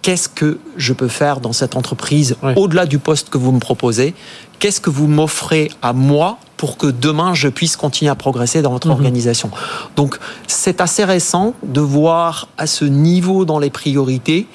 qu'est-ce 0.00 0.28
que 0.28 0.58
je 0.76 0.92
peux 0.92 1.08
faire 1.08 1.40
dans 1.40 1.52
cette 1.52 1.76
entreprise 1.76 2.36
au-delà 2.56 2.86
du 2.86 2.98
poste 2.98 3.30
que 3.30 3.38
vous 3.38 3.52
me 3.52 3.60
proposez? 3.60 4.14
Qu'est-ce 4.58 4.80
que 4.80 4.90
vous 4.90 5.06
m'offrez 5.06 5.70
à 5.82 5.92
moi 5.92 6.38
pour 6.62 6.76
que 6.76 6.86
demain 6.86 7.34
je 7.34 7.48
puisse 7.48 7.74
continuer 7.74 8.08
à 8.08 8.14
progresser 8.14 8.62
dans 8.62 8.70
votre 8.70 8.86
mhm. 8.86 8.94
organisation 8.94 9.50
Donc 9.96 10.20
c'est 10.46 10.80
assez 10.80 11.02
récent 11.02 11.54
de 11.64 11.80
voir 11.80 12.46
à 12.56 12.68
ce 12.68 12.84
niveau 12.84 13.44
dans 13.44 13.58
les 13.58 13.68
priorités 13.68 14.46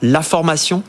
la 0.00 0.22
formation 0.22 0.82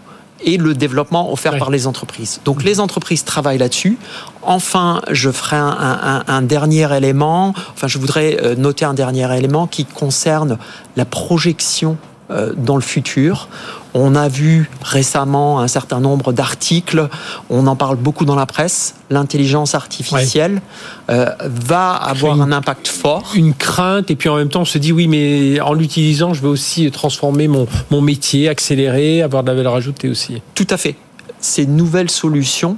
et 0.46 0.56
le 0.56 0.74
développement 0.74 1.34
offert 1.34 1.58
par 1.58 1.72
les 1.72 1.88
entreprises. 1.88 2.40
Donc 2.46 2.64
les 2.64 2.80
entreprises 2.80 3.26
travaillent 3.26 3.58
là-dessus. 3.58 3.98
Enfin, 4.44 5.02
je 5.12 5.30
ferai 5.30 5.58
un, 5.58 6.24
un, 6.26 6.42
dernier 6.42 6.88
élément, 6.96 7.54
enfin 7.74 7.88
je 7.90 7.98
voudrais 7.98 8.38
euh, 8.42 8.56
noter 8.56 8.86
un 8.86 8.94
dernier 8.94 9.28
élément 9.38 9.68
qui 9.68 9.84
concerne 9.84 10.58
la 10.96 11.04
projection 11.04 11.98
euh, 12.32 12.54
dans 12.56 12.76
le 12.76 12.82
futur. 12.82 13.50
On 13.94 14.16
a 14.16 14.30
vu 14.30 14.70
récemment 14.82 15.60
un 15.60 15.68
certain 15.68 16.00
nombre 16.00 16.32
d'articles, 16.32 17.10
on 17.50 17.68
en 17.68 17.76
parle 17.76 17.98
beaucoup 17.98 18.26
dans 18.26 18.36
la 18.36 18.46
presse, 18.46 18.96
l'intelligence 19.10 19.76
artificielle 19.76 20.62
euh, 21.10 21.30
va 21.42 21.92
avoir 21.94 22.42
un 22.42 22.52
impact 22.52 22.88
fort. 22.88 23.34
Une 23.36 23.54
crainte, 23.54 24.10
et 24.10 24.16
puis 24.16 24.30
en 24.30 24.38
même 24.38 24.50
temps 24.50 24.62
on 24.62 24.66
se 24.66 24.78
dit 24.78 24.92
oui, 24.92 25.08
mais 25.08 25.60
en 25.60 25.74
l'utilisant, 25.74 26.34
je 26.34 26.42
veux 26.42 26.50
aussi 26.50 26.90
transformer 26.92 27.48
mon, 27.48 27.68
mon 27.90 28.02
métier, 28.02 28.48
accélérer, 28.48 29.22
avoir 29.22 29.44
de 29.44 29.50
la 29.50 29.56
valeur 29.56 29.76
ajoutée 29.76 30.10
aussi. 30.10 30.42
Tout 30.56 30.68
à 30.70 30.78
fait. 30.78 30.96
Ces 31.40 31.66
nouvelles 31.66 32.12
solutions 32.12 32.78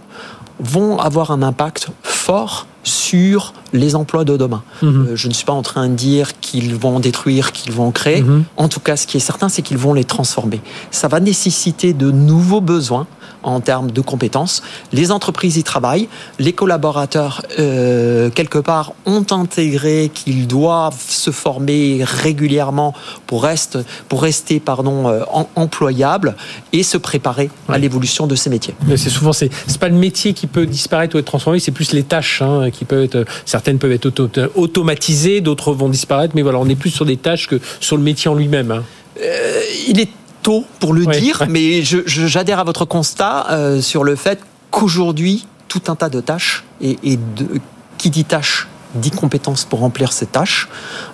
vont 0.60 0.98
avoir 0.98 1.32
un 1.32 1.43
impact 1.43 1.89
fort 2.01 2.67
sur 2.84 3.53
les 3.74 3.96
emplois 3.96 4.24
de 4.24 4.38
demain. 4.38 4.63
Mhm. 4.82 5.08
Euh, 5.10 5.15
je 5.15 5.27
ne 5.27 5.34
suis 5.34 5.46
pas 5.46 5.53
en 5.53 5.63
train 5.63 5.89
de 5.89 5.96
dire 5.96 6.39
qu'ils 6.39 6.75
vont 6.75 7.00
détruire, 7.00 7.51
qu'ils 7.51 7.74
vont 7.74 7.92
créer. 7.92 8.22
Mhm. 8.22 8.46
En 8.56 8.68
tout 8.70 8.80
cas, 8.80 8.96
ce 8.96 9.08
qui 9.08 9.18
est 9.18 9.22
certain, 9.22 9.50
c'est 9.50 9.62
qu'ils 9.62 9.77
vont 9.77 9.94
les 9.94 10.06
transformer. 10.06 10.62
Ça 10.92 11.08
va 11.08 11.20
nécessiter 11.20 11.94
de 11.94 12.12
nouveaux 12.12 12.62
besoins 12.62 13.08
en 13.44 13.60
termes 13.60 13.92
de 13.92 14.01
compétences. 14.01 14.63
Les 14.92 15.12
entreprises 15.12 15.58
y 15.58 15.63
travaillent. 15.63 16.08
Les 16.39 16.53
collaborateurs, 16.53 17.44
euh, 17.60 18.30
quelque 18.30 18.58
part, 18.58 18.94
ont 19.06 19.25
intégré 19.32 20.10
qu'ils 20.13 20.48
doivent 20.48 21.00
se 21.08 21.32
former 21.32 22.03
régulièrement 22.03 22.94
pour, 23.27 23.44
reste, 23.44 23.80
pour 24.10 24.22
rester 24.22 24.60
pardon, 24.60 25.08
euh, 25.08 25.24
employables 25.56 26.36
et 26.72 26.84
se 26.84 26.98
préparer 26.98 27.50
à 27.68 27.77
l'évolution 27.77 28.27
de 28.27 28.36
ces 28.36 28.50
métiers. 28.50 28.75
C'est 28.96 29.10
souvent, 29.10 29.34
c'est 29.34 29.50
pas 29.80 29.89
le 29.89 29.96
métier 29.96 30.34
qui 30.34 30.48
peut 30.48 30.65
disparaître 30.65 31.15
ou 31.15 31.20
être 31.20 31.25
transformé, 31.25 31.60
c'est 31.60 31.72
plus 31.72 31.92
les 31.94 32.03
tâches 32.03 32.42
hein, 32.42 32.70
qui 32.72 32.86
peuvent 32.86 33.03
être. 33.03 33.25
Certaines 33.63 33.79
peuvent 33.79 33.93
être 33.93 34.12
automatisées, 34.55 35.39
d'autres 35.39 35.72
vont 35.72 35.88
disparaître, 35.88 36.34
mais 36.36 36.41
voilà, 36.41 36.60
on 36.60 36.67
est 36.67 36.75
plus 36.75 36.89
sur 36.89 37.05
des 37.05 37.15
tâches 37.15 37.48
que 37.48 37.62
sur 37.79 37.96
le 37.96 38.03
métier 38.03 38.29
en 38.29 38.36
lui-même. 38.36 38.72
Hein. 38.72 38.84
Euh, 39.22 39.62
il 39.88 40.01
est 40.01 40.10
tôt 40.41 40.65
pour 40.82 40.91
le 40.91 41.05
dire, 41.05 41.43
mais 41.48 41.82
j'adhère 41.82 42.60
à 42.60 42.65
votre 42.65 42.84
constat 42.84 43.48
euh, 43.51 43.79
sur 43.79 44.03
le 44.03 44.17
fait 44.17 44.39
qu'aujourd'hui, 44.70 45.48
tout 45.70 45.84
un 45.88 45.96
tas 45.96 46.10
de 46.10 46.20
tâches, 46.20 46.65
et, 46.82 46.98
de, 47.15 47.62
qui 47.98 48.10
dit 48.10 48.25
tâches 48.25 48.67
dit 48.96 49.12
compétences 49.12 49.63
pour 49.63 49.79
remplir 49.79 50.12
ces 50.12 50.25
tâches, 50.25 50.67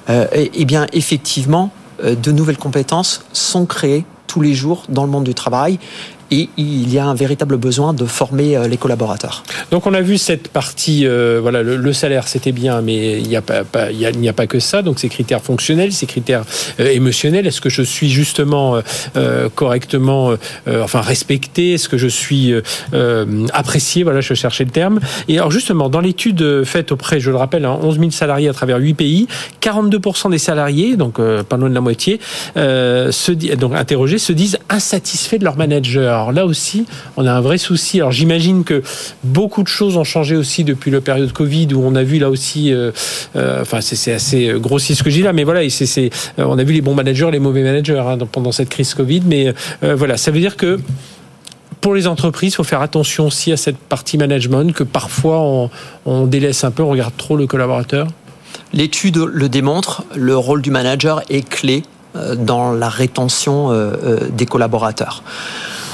euh, 0.10 0.26
et, 0.34 0.66
bien 0.66 0.88
effectivement, 0.92 1.72
de 2.04 2.32
nouvelles 2.32 2.58
compétences 2.58 3.24
sont 3.32 3.68
créées 3.68 4.06
tous 4.26 4.42
les 4.42 4.56
jours 4.56 4.86
dans 4.90 5.04
le 5.04 5.12
monde 5.12 5.26
du 5.26 5.36
travail 5.36 5.78
et 6.32 6.50
il 6.58 6.94
y 6.94 7.00
a 7.00 7.06
un 7.06 7.14
véritable 7.14 7.58
besoin 7.58 7.94
de 7.94 8.06
former 8.06 8.56
euh, 8.56 8.68
les 8.68 8.78
collaborateurs. 8.78 9.44
Donc 9.72 9.88
on 9.88 9.94
a 9.94 10.02
vu 10.02 10.18
cette 10.18 10.50
partie, 10.50 11.06
euh, 11.06 11.40
voilà, 11.42 11.64
le, 11.64 11.94
salaire 11.94 12.28
c'était 12.28 12.52
bien, 12.52 12.82
mais 12.82 13.20
il 13.20 13.28
n'y 13.28 13.36
a 13.36 13.42
pas, 13.42 13.64
a, 13.64 14.34
pas 14.34 14.48
que 14.48 14.60
ça. 14.60 14.82
Donc 14.82 15.00
ces 15.00 15.10
critères 15.10 15.42
fonctionnels, 15.42 15.92
ces 15.92 16.06
critères 16.06 16.44
euh, 16.80 16.90
émotionnels. 16.92 17.48
Est-ce 17.48 17.62
que 17.62 17.70
je 17.70 17.82
suis 17.82 18.10
justement 18.10 18.80
correctement, 19.56 20.34
enfin 20.68 21.02
respecté? 21.02 21.74
Est-ce 21.74 21.90
que 21.90 21.98
je 21.98 22.08
suis 22.08 22.54
apprécié? 23.54 24.04
Voilà, 24.04 24.22
je 24.22 24.34
cherchais 24.34 24.64
le 24.64 24.72
terme. 24.72 25.00
Et 25.28 25.38
alors 25.38 25.52
justement, 25.52 25.90
dans 25.90 26.00
l'étude 26.00 26.64
faite 26.64 26.92
auprès, 26.92 27.20
je 27.20 27.32
le 27.32 27.38
rappelle, 27.38 27.66
11 27.66 27.96
hein, 27.96 28.00
000 28.00 28.12
salariés 28.12 28.50
à 28.50 28.54
travers 28.54 28.78
8 28.78 28.94
pays, 28.94 29.28
42% 29.62 30.32
des 30.32 30.38
salariés, 30.38 30.96
donc 30.96 31.20
pas 31.44 31.58
loin 31.58 31.70
de 31.70 31.74
la 31.74 31.82
moitié, 31.82 32.20
se, 32.56 33.56
donc 33.56 33.76
interrogés, 33.76 34.18
se 34.18 34.34
disent 34.34 34.60
insatisfaits 34.70 35.38
de 35.38 35.44
leur 35.46 35.58
manager. 35.58 36.19
Alors 36.20 36.34
là 36.34 36.46
aussi, 36.46 36.86
on 37.16 37.26
a 37.26 37.32
un 37.32 37.40
vrai 37.40 37.58
souci. 37.58 38.00
Alors 38.00 38.12
j'imagine 38.12 38.66
que 38.66 38.84
beaucoup 39.24 39.64
de 39.64 39.70
choses 39.70 39.96
ont 39.96 40.04
changé 40.04 40.36
aussi 40.36 40.66
depuis 40.66 40.92
la 40.92 41.00
période 41.00 41.32
Covid 41.32 41.74
où 41.74 41.82
on 41.82 41.96
a 41.96 42.04
vu 42.04 42.20
là 42.20 42.30
aussi, 42.30 42.74
euh, 42.74 42.92
euh, 43.38 43.62
enfin 43.62 43.80
c'est 43.80 44.12
assez 44.12 44.54
grossier 44.58 44.96
ce 44.96 45.04
que 45.04 45.10
je 45.10 45.16
dis 45.16 45.22
là, 45.22 45.32
mais 45.32 45.46
voilà, 45.46 45.62
euh, 45.62 46.10
on 46.40 46.58
a 46.58 46.64
vu 46.64 46.74
les 46.74 46.82
bons 46.82 46.94
managers, 46.94 47.30
les 47.32 47.40
mauvais 47.40 47.64
managers 47.64 48.04
hein, 48.06 48.18
pendant 48.30 48.52
cette 48.52 48.68
crise 48.68 48.94
Covid, 48.94 49.22
mais 49.26 49.54
voilà, 49.82 50.18
ça 50.18 50.32
veut 50.32 50.42
dire 50.42 50.58
que 50.58 50.80
pour 51.80 51.96
les 51.96 52.06
entreprises, 52.08 52.52
il 52.54 52.56
faut 52.58 52.66
faire 52.66 52.82
attention 52.82 53.28
aussi 53.28 53.54
à 53.54 53.58
cette 53.58 53.78
partie 53.78 54.18
management 54.18 54.74
que 54.74 54.84
parfois 54.84 55.40
on, 55.40 55.70
on 56.06 56.26
délaisse 56.26 56.66
un 56.66 56.72
peu, 56.72 56.84
on 56.84 56.90
regarde 56.90 57.16
trop 57.16 57.38
le 57.38 57.48
collaborateur. 57.48 58.08
L'étude 58.74 59.18
le 59.18 59.48
démontre, 59.48 60.04
le 60.16 60.36
rôle 60.36 60.62
du 60.62 60.70
manager 60.70 61.22
est 61.30 61.48
clé 61.48 61.84
dans 62.36 62.74
la 62.74 62.90
rétention 62.90 63.72
des 64.32 64.46
collaborateurs. 64.46 65.24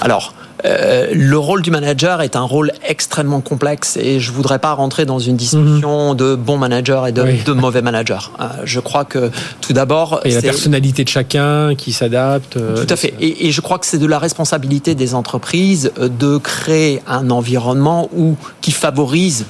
Alors, 0.02 0.34
euh, 0.66 1.08
le 1.14 1.38
rôle 1.38 1.62
du 1.62 1.70
manager 1.70 2.22
est 2.22 2.36
un 2.36 2.44
rôle 2.44 2.72
extrêmement 2.88 3.42
complexe 3.42 3.98
et 3.98 4.20
je 4.20 4.32
voudrais 4.32 4.60
pas 4.60 4.74
rentrer 4.74 5.06
dans 5.06 5.20
une 5.20 5.36
discussion 5.36 6.12
mhm. 6.12 6.18
de 6.18 6.36
bons 6.36 6.58
managers 6.58 7.02
et 7.08 7.12
de, 7.12 7.54
mauvais 7.54 7.82
managers. 7.82 8.32
Euh, 8.40 8.48
je 8.64 8.80
crois 8.80 9.06
que 9.06 9.32
tout 9.62 9.74
d'abord, 9.74 10.22
il 10.25 10.32
y 10.32 10.34
a 10.34 10.38
la 10.38 10.42
personnalité 10.42 11.04
de 11.04 11.10
chacun 11.10 11.75
qui 11.75 11.92
s'adapte. 11.92 12.58
Euh, 12.58 12.84
tout 12.84 12.92
à 12.92 12.96
fait. 12.96 13.14
Et, 13.20 13.52
je 13.52 13.62
crois 13.62 13.80
que 13.80 13.86
c'est 13.86 13.98
de 13.98 14.08
la 14.08 14.20
responsabilité 14.20 14.96
des 14.96 15.14
entreprises 15.14 15.92
de 15.98 16.38
créer 16.38 17.02
un 17.08 17.30
environnement 17.30 18.10
où 18.16 18.36
qui 18.62 18.72
favorise 18.72 19.46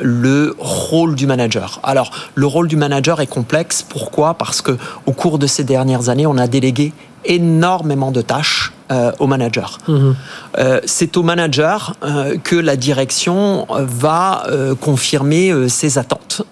le 0.00 0.54
rôle 0.58 1.14
du 1.14 1.26
manager. 1.26 1.80
Alors, 1.82 2.10
le 2.34 2.46
rôle 2.46 2.68
du 2.68 2.76
manager 2.76 3.20
est 3.20 3.26
complexe. 3.26 3.84
Pourquoi? 3.86 4.34
Parce 4.34 4.62
que 4.62 4.76
au 5.06 5.12
cours 5.12 5.38
de 5.38 5.46
ces 5.46 5.64
dernières 5.64 6.08
années, 6.08 6.26
on 6.26 6.38
a 6.38 6.46
délégué 6.46 6.92
énormément 7.24 8.12
de 8.12 8.22
tâches 8.22 8.72
euh, 8.92 9.12
au 9.18 9.26
manager. 9.26 9.78
Mhm. 9.88 10.14
Euh, 10.58 10.78
c'est 10.84 11.16
au 11.16 11.22
manager 11.22 11.94
euh, 12.04 12.36
que 12.36 12.54
la 12.54 12.76
direction 12.76 13.66
va 13.70 14.44
confirmer 14.82 15.52
ses 15.68 15.96
attentes. 15.96 16.42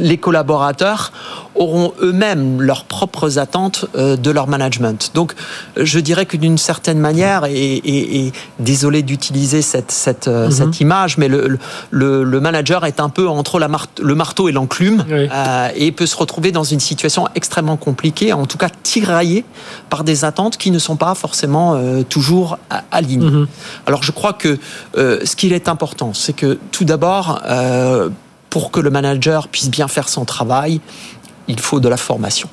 les 0.00 0.18
collaborateurs 0.18 1.12
auront 1.54 1.92
eux-mêmes 2.02 2.60
leurs 2.60 2.84
propres 2.84 3.38
attentes 3.38 3.84
de 3.94 4.30
leur 4.30 4.48
management. 4.48 5.12
Donc, 5.14 5.34
je 5.76 6.00
dirais 6.00 6.26
que 6.26 6.36
d'une 6.36 6.58
certaine 6.58 6.98
manière, 6.98 7.44
et, 7.44 8.32
désolé 8.58 9.02
d'utiliser 9.02 9.62
cette, 9.62 9.92
cette, 9.92 10.26
mhm. 10.26 10.50
cette, 10.50 10.80
image, 10.80 11.18
mais 11.18 11.28
le, 11.28 11.58
le, 11.90 12.24
le, 12.24 12.40
manager 12.40 12.84
est 12.84 12.98
un 12.98 13.10
peu 13.10 13.28
entre 13.28 13.58
la 13.58 13.68
le 14.00 14.14
marteau 14.14 14.48
et 14.48 14.52
l'enclume 14.52 15.04
et 15.76 15.92
peut 15.92 16.06
se 16.06 16.16
retrouver 16.16 16.50
dans 16.50 16.64
une 16.64 16.80
situation 16.80 17.28
extrêmement 17.34 17.76
compliquée, 17.76 18.32
en 18.32 18.46
tout 18.46 18.58
cas 18.58 18.70
tiraillée 18.82 19.44
par 19.88 20.02
des 20.02 20.24
attentes 20.24 20.56
qui 20.56 20.70
ne 20.70 20.79
sont 20.80 20.96
pas 20.96 21.14
forcément 21.14 21.74
euh, 21.74 22.02
toujours 22.02 22.58
alignées. 22.90 23.30
Mhm. 23.30 23.46
Alors 23.86 24.02
je 24.02 24.12
crois 24.12 24.32
que 24.32 24.58
euh, 24.96 25.20
ce 25.24 25.36
qu'il 25.36 25.52
est 25.52 25.68
important, 25.68 26.12
c'est 26.14 26.32
que 26.32 26.58
tout 26.72 26.84
d'abord, 26.84 27.40
euh, 27.46 28.08
pour 28.48 28.70
que 28.70 28.80
le 28.80 28.90
manager 28.90 29.48
puisse 29.48 29.70
bien 29.70 29.88
faire 29.88 30.08
son 30.08 30.24
travail, 30.24 30.80
il 31.48 31.60
faut 31.60 31.80
de 31.80 31.88
la 31.88 31.96
formation. 31.96 32.48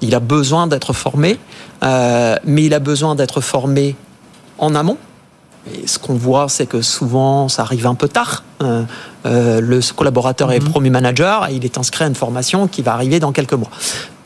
Il 0.00 0.14
a 0.14 0.20
besoin 0.20 0.66
d'être 0.66 0.92
formé, 0.94 1.38
mais 1.82 2.64
il 2.64 2.72
a 2.72 2.78
besoin 2.78 3.14
d'être 3.14 3.40
formé 3.40 3.96
en 4.58 4.74
amont 4.74 4.96
Et 5.74 5.86
ce 5.86 5.98
qu'on 5.98 6.14
voit, 6.14 6.48
c'est 6.48 6.64
que 6.64 6.80
souvent, 6.80 7.48
ça 7.50 7.62
arrive 7.62 7.86
un 7.86 7.94
peu 7.94 8.08
tard. 8.08 8.44
Euh, 9.26 9.60
le 9.60 9.80
collaborateur 9.94 10.52
est 10.52 10.60
Mhm. 10.60 10.70
promu 10.70 10.90
manager 10.90 11.48
et 11.48 11.54
il 11.54 11.64
est 11.66 11.76
inscrit 11.76 12.04
à 12.04 12.06
une 12.06 12.14
formation 12.14 12.66
qui 12.66 12.80
va 12.80 12.94
arriver 12.94 13.20
dans 13.20 13.32
quelques 13.32 13.52
mois. 13.52 13.70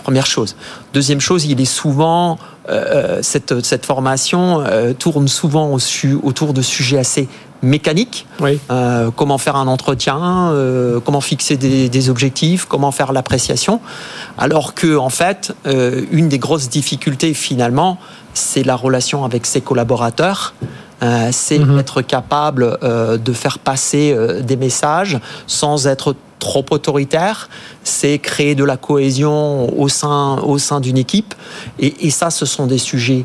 Première 0.05 0.27
chose. 0.27 0.55
Deuxième 0.93 1.21
chose, 1.21 1.47
il 1.47 1.61
est 1.61 1.65
souvent 1.65 2.39
euh, 2.69 3.19
cette, 3.23 3.65
cette 3.65 3.85
formation 3.87 4.61
euh, 4.61 4.93
tourne 4.93 5.27
souvent 5.29 5.67
au 5.73 5.79
su- 5.79 6.19
autour 6.23 6.53
de 6.55 6.63
sujets 6.63 6.99
assez 6.99 7.27
mécaniques. 7.63 8.27
Oui. 8.41 8.61
Euh, 8.71 9.11
comment 9.17 9.39
faire 9.39 9.57
un 9.57 9.67
entretien, 9.67 10.51
euh, 10.53 11.01
comment 11.01 11.23
fixer 11.23 11.57
des, 11.57 11.89
des 11.89 12.11
objectifs, 12.11 12.67
comment 12.67 12.93
faire 12.93 13.13
l'appréciation. 13.13 13.81
Alors 14.37 14.75
que 14.75 14.97
en 14.97 15.09
fait, 15.09 15.53
euh, 15.67 16.03
une 16.11 16.29
des 16.29 16.39
grosses 16.39 16.69
difficultés 16.69 17.33
finalement, 17.33 17.97
c'est 18.35 18.63
la 18.65 18.77
relation 18.77 19.25
avec 19.25 19.47
ses 19.47 19.63
collaborateurs. 19.63 20.53
Euh, 21.03 21.31
c'est 21.33 21.59
Mhm. 21.59 21.79
être 21.79 22.03
capable 22.03 22.79
euh, 22.83 23.17
de 23.19 23.33
faire 23.33 23.59
passer 23.59 24.13
euh, 24.13 24.43
des 24.43 24.57
messages 24.57 25.19
sans 25.47 25.87
être 25.87 26.15
trop 26.45 26.65
autoritaire. 26.71 27.49
C'est 27.83 28.19
créer 28.19 28.55
de 28.55 28.65
la 28.65 28.77
cohésion 28.77 29.77
au 29.81 29.89
sein, 29.89 30.39
au 30.43 30.59
sein 30.59 30.79
d'une 30.81 30.99
équipe. 30.99 31.35
Et, 31.81 32.07
et 32.07 32.11
ça, 32.11 32.31
ce 32.31 32.45
sont 32.47 32.67
des 32.67 32.79
sujets 32.79 33.25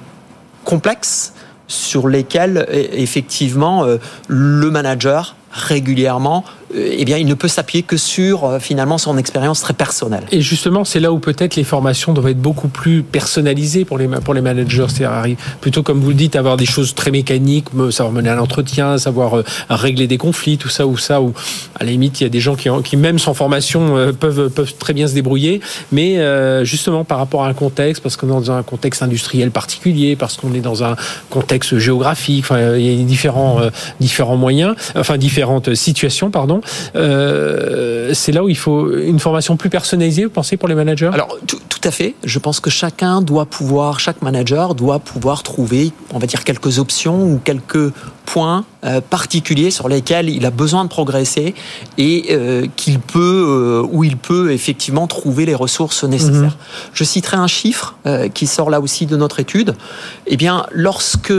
complexes 0.64 1.34
sur 1.68 2.08
lesquels 2.08 2.66
e- 2.70 2.88
effectivement 2.94 3.84
euh, 3.84 3.98
le 4.28 4.72
manager 4.72 5.36
régulièrement 5.52 6.44
eh 6.76 7.06
bien 7.06 7.18
il 7.18 7.26
ne 7.26 7.34
peut 7.34 7.48
s'appuyer 7.48 7.84
que 7.84 7.98
sur 7.98 8.46
euh, 8.46 8.60
finalement 8.60 8.98
son 8.98 9.18
expérience 9.18 9.62
très 9.62 9.74
personnelle. 9.74 10.24
Et 10.32 10.42
justement, 10.42 10.86
c'est 10.86 11.00
là 11.00 11.12
où 11.12 11.20
peut-être 11.20 11.56
les 11.56 11.64
formations 11.64 12.14
doivent 12.14 12.30
être 12.30 12.42
beaucoup 12.42 12.68
plus 12.68 13.04
personnalisées 13.04 13.86
pour 13.86 13.98
les, 13.98 14.08
pour 14.08 14.34
les 14.34 14.42
managers. 14.42 14.86
C'est-à-dire, 14.90 15.38
plutôt 15.62 15.84
comme 15.84 16.00
vous 16.00 16.10
le 16.10 16.16
dites, 16.16 16.36
avoir 16.36 16.58
des 16.58 16.66
choses 16.66 16.96
très 16.96 17.12
mécaniques, 17.12 17.68
savoir 17.92 18.14
mener 18.14 18.30
un 18.30 18.40
entretien, 18.40 18.98
savoir 18.98 19.38
euh, 19.38 19.44
régler 19.70 20.08
des 20.08 20.18
conflits, 20.18 20.58
tout 20.58 20.70
ça 20.70 20.86
ou 20.86 20.98
ça. 20.98 21.22
Ou 21.22 21.34
à 21.80 21.84
la 21.84 21.92
limite, 21.92 22.20
il 22.20 22.24
y 22.24 22.26
a 22.26 22.30
des 22.30 22.40
gens 22.40 22.56
qui, 22.56 22.98
même 22.98 23.20
sans 23.20 23.34
formation, 23.34 23.98
euh, 23.98 24.12
peuvent, 24.12 24.50
peuvent 24.50 24.74
très 24.76 24.94
bien 24.94 25.08
se 25.08 25.14
débrouiller. 25.14 25.62
Mais 25.92 26.18
euh, 26.18 26.64
justement, 26.64 27.04
par 27.04 27.18
rapport 27.18 27.44
à 27.44 27.48
un 27.48 27.54
contexte, 27.54 28.04
parce 28.04 28.18
qu'on 28.18 28.28
est 28.28 28.32
dans 28.32 28.52
un 28.52 28.64
contexte 28.64 29.02
industriel 29.02 29.52
particulier, 29.52 30.16
parce 30.16 30.38
qu'on 30.38 30.54
est 30.54 30.62
dans 30.62 30.84
un 30.84 30.96
contexte 31.30 31.78
géographique, 31.78 32.44
enfin, 32.44 32.76
il 32.76 32.86
y 32.86 33.02
a 33.02 33.04
différents, 33.04 33.62
euh, 33.62 33.70
différents 34.00 34.38
moyens, 34.38 34.76
enfin 34.96 35.18
différentes 35.18 35.74
situations, 35.76 36.32
pardon. 36.32 36.59
Euh, 36.96 38.12
c'est 38.14 38.32
là 38.32 38.44
où 38.44 38.50
il 38.50 38.58
faut 38.58 38.96
une 38.96 39.20
formation 39.20 39.58
plus 39.58 39.70
personnalisée, 39.70 40.26
vous 40.26 40.30
pensez, 40.32 40.58
pour 40.58 40.68
les 40.68 40.76
managers? 40.76 41.10
Alors 41.14 41.38
tout, 41.48 41.60
tout 41.70 41.82
à 41.84 41.92
fait. 41.92 42.16
Je 42.24 42.40
pense 42.40 42.60
que 42.60 42.70
chacun 42.70 43.22
doit 43.22 43.46
pouvoir, 43.46 44.00
chaque 44.00 44.22
manager 44.22 44.76
doit 44.76 45.00
pouvoir 45.00 45.44
trouver, 45.44 45.92
on 46.14 46.20
va 46.20 46.28
dire, 46.28 46.44
quelques 46.44 46.80
options 46.80 47.24
ou 47.24 47.40
quelques 47.44 47.92
points 48.26 48.66
euh, 48.84 49.02
particuliers 49.02 49.72
sur 49.72 49.90
lesquels 49.90 50.30
il 50.30 50.46
a 50.46 50.52
besoin 50.52 50.84
de 50.84 50.90
progresser 50.90 51.56
et 51.98 52.28
euh, 52.30 52.68
qu'il 52.76 53.00
peut, 53.00 53.84
où 53.92 54.04
il 54.04 54.18
peut 54.18 54.52
effectivement 54.52 55.08
trouver 55.08 55.46
les 55.46 55.56
ressources 55.56 56.04
nécessaires. 56.04 56.58
Je 56.94 57.04
citerai 57.04 57.38
un 57.38 57.48
chiffre 57.48 57.96
qui 58.34 58.48
sort 58.48 58.70
là 58.70 58.80
aussi 58.80 59.06
de 59.06 59.16
notre 59.16 59.40
étude. 59.40 59.76
Eh 60.28 60.38
bien, 60.38 60.66
lorsque 60.72 61.34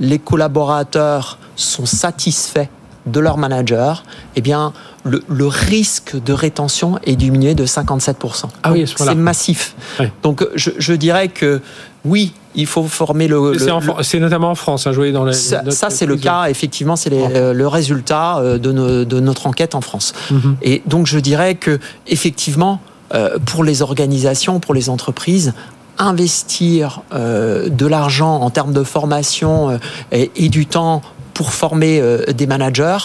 les 0.00 0.18
collaborateurs 0.18 1.38
sont 1.56 1.86
satisfaits 1.86 2.68
de 3.06 3.20
leur 3.20 3.38
manager, 3.38 4.04
eh 4.34 4.40
bien, 4.40 4.72
le, 5.04 5.22
le 5.28 5.46
risque 5.46 6.16
de 6.22 6.32
rétention 6.32 6.98
est 7.04 7.16
diminué 7.16 7.54
de 7.54 7.64
57%. 7.64 8.46
Ah 8.62 8.72
oui, 8.72 8.86
ce 8.86 8.94
c'est 8.96 9.14
massif. 9.14 9.74
Donc, 10.22 10.46
je, 10.54 10.70
je 10.78 10.92
dirais 10.92 11.28
que 11.28 11.60
oui, 12.04 12.32
il 12.54 12.66
faut 12.66 12.84
former 12.84 13.28
le. 13.28 13.38
le- 13.52 14.02
C'est 14.02 14.18
notamment 14.20 14.50
en 14.50 14.54
France, 14.54 14.86
hein, 14.86 14.92
je 14.92 14.96
voyais 14.96 15.12
dans 15.12 15.24
la. 15.24 15.32
ça, 15.72 15.90
c'est 15.90 16.06
le 16.06 16.14
cas, 16.16 16.46
effectivement, 16.50 16.96
c'est 16.96 17.10
les- 17.10 17.22
euh, 17.34 17.52
le 17.52 17.66
résultat 17.68 18.38
euh, 18.38 18.58
de, 18.58 18.72
nos- 18.72 19.04
de 19.04 19.20
notre 19.20 19.46
enquête 19.46 19.74
en 19.74 19.80
France. 19.80 20.12
Mhm. 20.30 20.56
Et 20.62 20.82
donc, 20.86 21.06
je 21.06 21.18
dirais 21.18 21.54
que, 21.54 21.78
effectivement, 22.06 22.80
euh, 23.14 23.38
pour 23.44 23.62
les 23.64 23.82
organisations, 23.82 24.58
pour 24.60 24.74
les 24.74 24.88
entreprises, 24.88 25.52
investir 25.98 27.00
euh, 27.14 27.68
de 27.68 27.86
l'argent 27.86 28.36
en 28.40 28.50
termes 28.50 28.72
de 28.72 28.82
formation 28.84 29.70
euh, 29.70 29.78
et, 30.12 30.30
et 30.36 30.48
du 30.48 30.66
temps 30.66 31.02
pour 31.36 31.52
former 31.52 32.00
euh, 32.00 32.24
des 32.32 32.46
managers, 32.46 32.96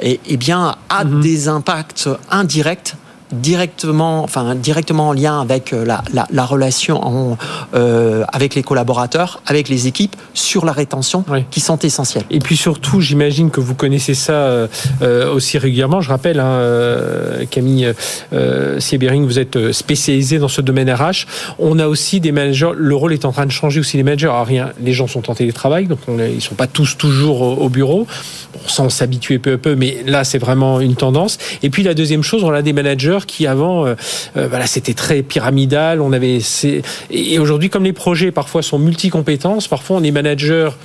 et, 0.00 0.20
eh 0.24 0.36
bien, 0.36 0.76
a 0.88 1.04
Mhm. 1.04 1.20
des 1.22 1.48
impacts 1.48 2.08
indirects 2.30 2.94
directement, 3.32 4.22
enfin 4.22 4.54
directement 4.54 5.08
en 5.08 5.12
lien 5.12 5.40
avec 5.40 5.72
euh, 5.72 5.84
la, 5.84 6.02
la, 6.12 6.26
la 6.30 6.44
relation 6.44 7.04
en, 7.06 7.38
euh, 7.74 8.24
avec 8.32 8.54
les 8.54 8.62
collaborateurs, 8.62 9.42
avec 9.46 9.68
les 9.68 9.86
équipes, 9.86 10.16
sur 10.34 10.64
la 10.64 10.72
rétention, 10.72 11.24
Oui. 11.28 11.44
qui 11.50 11.60
sont 11.60 11.78
essentielles. 11.78 12.24
Et 12.30 12.38
puis 12.38 12.56
surtout, 12.56 13.00
j'imagine 13.00 13.50
que 13.50 13.60
vous 13.60 13.74
connaissez 13.74 14.14
ça 14.14 14.32
euh, 14.32 14.66
aussi 15.32 15.58
régulièrement. 15.58 16.00
Je 16.00 16.08
rappelle, 16.08 16.40
hein, 16.40 16.60
Camille 17.50 17.92
euh, 18.32 18.80
Siebering, 18.80 19.24
vous 19.24 19.38
êtes 19.38 19.56
euh, 19.56 19.72
spécialisé 19.72 20.38
dans 20.38 20.48
ce 20.48 20.60
domaine 20.60 20.90
RH. 20.90 21.26
On 21.58 21.78
a 21.78 21.86
aussi 21.86 22.20
des 22.20 22.32
managers. 22.32 22.70
Le 22.76 22.94
rôle 22.94 23.12
est 23.12 23.24
en 23.24 23.32
train 23.32 23.46
de 23.46 23.50
changer 23.52 23.80
aussi. 23.80 23.96
Les 23.96 24.02
managers, 24.02 24.26
alors 24.28 24.46
rien, 24.46 24.70
les 24.82 24.92
gens 24.92 25.06
sont 25.06 25.30
en 25.30 25.34
télétravail, 25.34 25.86
donc 25.86 25.98
on 26.08 26.18
ils 26.18 26.40
sont 26.42 26.54
pas 26.54 26.66
tous 26.66 26.96
toujours 26.96 27.42
au, 27.42 27.54
au 27.56 27.68
bureau. 27.68 28.06
Bon, 28.52 28.60
sans 28.66 28.88
s'habituer 28.88 29.38
peu 29.38 29.54
à 29.54 29.58
peu, 29.58 29.74
mais 29.76 29.98
là 30.06 30.24
c'est 30.24 30.38
vraiment 30.38 30.80
une 30.80 30.94
tendance. 30.96 31.38
Et 31.62 31.70
puis 31.70 31.82
la 31.82 31.94
deuxième 31.94 32.22
chose, 32.22 32.42
on 32.44 32.50
a 32.52 32.62
des 32.62 32.72
managers 32.72 33.19
qui 33.26 33.46
avant, 33.46 33.86
euh, 33.86 33.94
euh, 34.36 34.48
voilà, 34.48 34.66
c'était 34.66 34.94
très 34.94 35.22
pyramidal. 35.22 36.00
On 36.00 36.12
avait 36.12 36.38
et 37.10 37.38
aujourd'hui, 37.38 37.70
comme 37.70 37.84
les 37.84 37.92
projets 37.92 38.30
parfois 38.30 38.62
sont 38.62 38.78
multi-compétences, 38.78 39.68
parfois 39.68 39.96
on 39.96 40.02
est 40.02 40.10
manager 40.10 40.76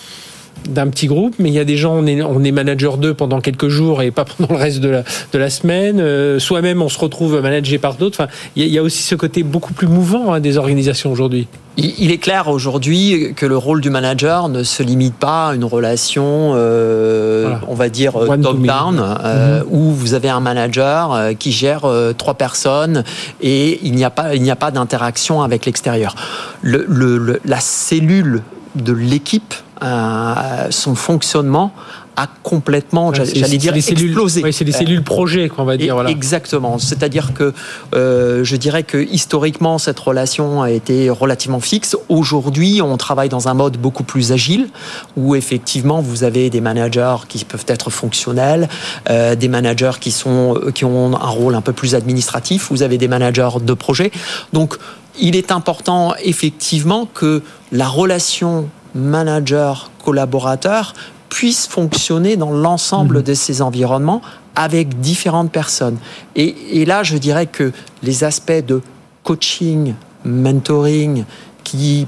d'un 0.70 0.88
petit 0.88 1.08
groupe, 1.08 1.36
mais 1.38 1.50
il 1.50 1.54
y 1.54 1.60
a 1.60 1.64
des 1.66 1.78
gens, 1.78 1.94
on 1.96 2.06
est, 2.08 2.22
on 2.24 2.44
est 2.44 2.52
manager 2.52 2.98
d'eux 2.98 3.14
pendant 3.14 3.40
quelques 3.42 3.68
jours 3.68 4.02
et 4.02 4.12
pas 4.12 4.26
pendant 4.38 4.54
le 4.54 4.60
reste 4.60 4.80
de 4.80 4.90
la, 4.90 5.04
de 5.34 5.38
la 5.38 5.50
semaine. 5.50 6.00
Euh, 6.00 6.40
Soi-même, 6.40 6.82
on 6.82 6.90
se 6.90 6.98
retrouve 7.00 7.40
managé 7.42 7.78
par 7.78 7.96
d'autres. 7.96 8.20
Enfin, 8.22 8.32
il 8.56 8.64
y, 8.64 8.66
a- 8.66 8.68
il 8.68 8.74
y 8.74 8.78
a 8.80 8.84
aussi 8.84 9.04
ce 9.04 9.16
côté 9.16 9.44
beaucoup 9.44 9.74
plus 9.74 9.88
mouvant 9.88 10.34
hein, 10.34 10.40
des 10.40 10.58
organisations 10.58 11.12
aujourd'hui. 11.12 11.48
Il 11.78 11.94
il 12.00 12.12
est 12.12 12.18
clair 12.18 12.48
aujourd'hui 12.48 13.34
que 13.36 13.46
le 13.46 13.58
rôle 13.58 13.82
du 13.82 13.90
manager 13.90 14.48
ne 14.50 14.64
se 14.64 14.82
limite 14.82 15.16
pas 15.16 15.50
à 15.50 15.56
une 15.56 15.66
relation, 15.66 16.54
euh, 16.56 17.42
Voilà. 17.44 17.62
on 17.68 17.74
va 17.76 17.90
dire, 17.90 18.14
to 18.14 18.38
top-down, 18.38 19.04
euh, 19.24 19.62
où 19.70 19.92
vous 19.92 20.14
avez 20.14 20.30
un 20.30 20.40
manager 20.40 21.14
euh, 21.14 21.34
qui 21.34 21.52
gère 21.52 21.84
euh, 21.86 22.14
trois 22.14 22.36
personnes 22.36 23.04
et 23.42 23.80
il 23.84 23.94
n'y 23.94 24.06
a 24.06 24.10
pas, 24.10 24.36
il 24.36 24.42
n'y 24.42 24.52
a 24.52 24.56
pas 24.56 24.72
d'interaction 24.72 25.42
avec 25.42 25.66
l'extérieur. 25.66 26.16
Le, 26.62 26.86
le- 26.88 27.18
le- 27.18 27.42
la 27.46 27.60
cellule 27.60 28.42
de 28.76 28.94
l'équipe, 28.94 29.54
euh, 29.86 30.68
son 30.72 30.96
fonctionnement 30.96 31.72
a 32.18 32.28
complètement, 32.44 33.14
C'est- 33.14 33.36
j'allais 33.38 33.58
dire, 33.58 33.74
cellules, 33.84 34.06
explosé. 34.12 34.42
ouais, 34.42 34.54
c'est 34.54 34.64
des 34.64 34.74
Euh, 34.74 34.78
cellules 34.80 35.04
projets, 35.04 35.50
qu'on 35.50 35.66
va 35.66 35.76
dire. 35.76 35.88
et- 35.88 35.92
Voilà. 35.92 36.10
Exactement. 36.10 36.78
C'est-à-dire 36.80 37.34
que 37.34 37.54
euh, 37.94 38.42
je 38.46 38.56
dirais 38.56 38.84
que 38.84 38.98
historiquement 38.98 39.78
cette 39.78 40.00
relation 40.00 40.62
a 40.62 40.72
été 40.72 41.10
relativement 41.10 41.60
fixe. 41.60 41.98
Aujourd'hui, 42.08 42.82
on 42.82 42.96
travaille 42.96 43.28
dans 43.28 43.50
un 43.50 43.54
mode 43.54 43.76
beaucoup 43.78 44.04
plus 44.06 44.32
agile, 44.32 44.70
où 45.18 45.36
effectivement 45.36 46.00
vous 46.02 46.24
avez 46.24 46.50
des 46.50 46.62
managers 46.62 47.18
qui 47.28 47.44
peuvent 47.44 47.66
être 47.68 47.90
fonctionnels, 47.90 48.70
euh, 49.10 49.36
des 49.36 49.50
managers 49.50 50.00
qui 50.00 50.12
sont 50.12 50.58
qui 50.74 50.86
ont 50.86 51.16
un 51.16 51.28
rôle 51.30 51.54
un 51.54 51.62
peu 51.62 51.74
plus 51.74 51.96
administratif. 51.96 52.68
Vous 52.72 52.82
avez 52.82 52.98
des 52.98 53.10
managers 53.10 53.60
de 53.62 53.74
projet. 53.74 54.12
Donc 54.54 54.78
il 55.20 55.36
est 55.36 55.52
important 55.52 56.14
effectivement 56.24 57.08
que 57.14 57.42
la 57.74 57.88
relation 57.90 58.70
manager-collaborateur 58.96 60.94
puisse 61.30 61.68
fonctionner 61.68 62.38
dans 62.38 62.52
l'ensemble 62.52 63.18
Mhm. 63.18 63.24
de 63.24 63.34
ces 63.34 63.62
environnements 63.62 64.22
avec 64.56 65.00
différentes 65.02 65.52
personnes. 65.52 65.98
Et, 66.36 66.80
et 66.82 66.86
là, 66.86 67.04
je 67.04 67.18
dirais 67.18 67.46
que 67.46 67.72
les 68.04 68.24
aspects 68.24 68.66
de 68.66 68.82
coaching, 69.24 69.96
mentoring, 70.24 71.26
qui 71.64 72.08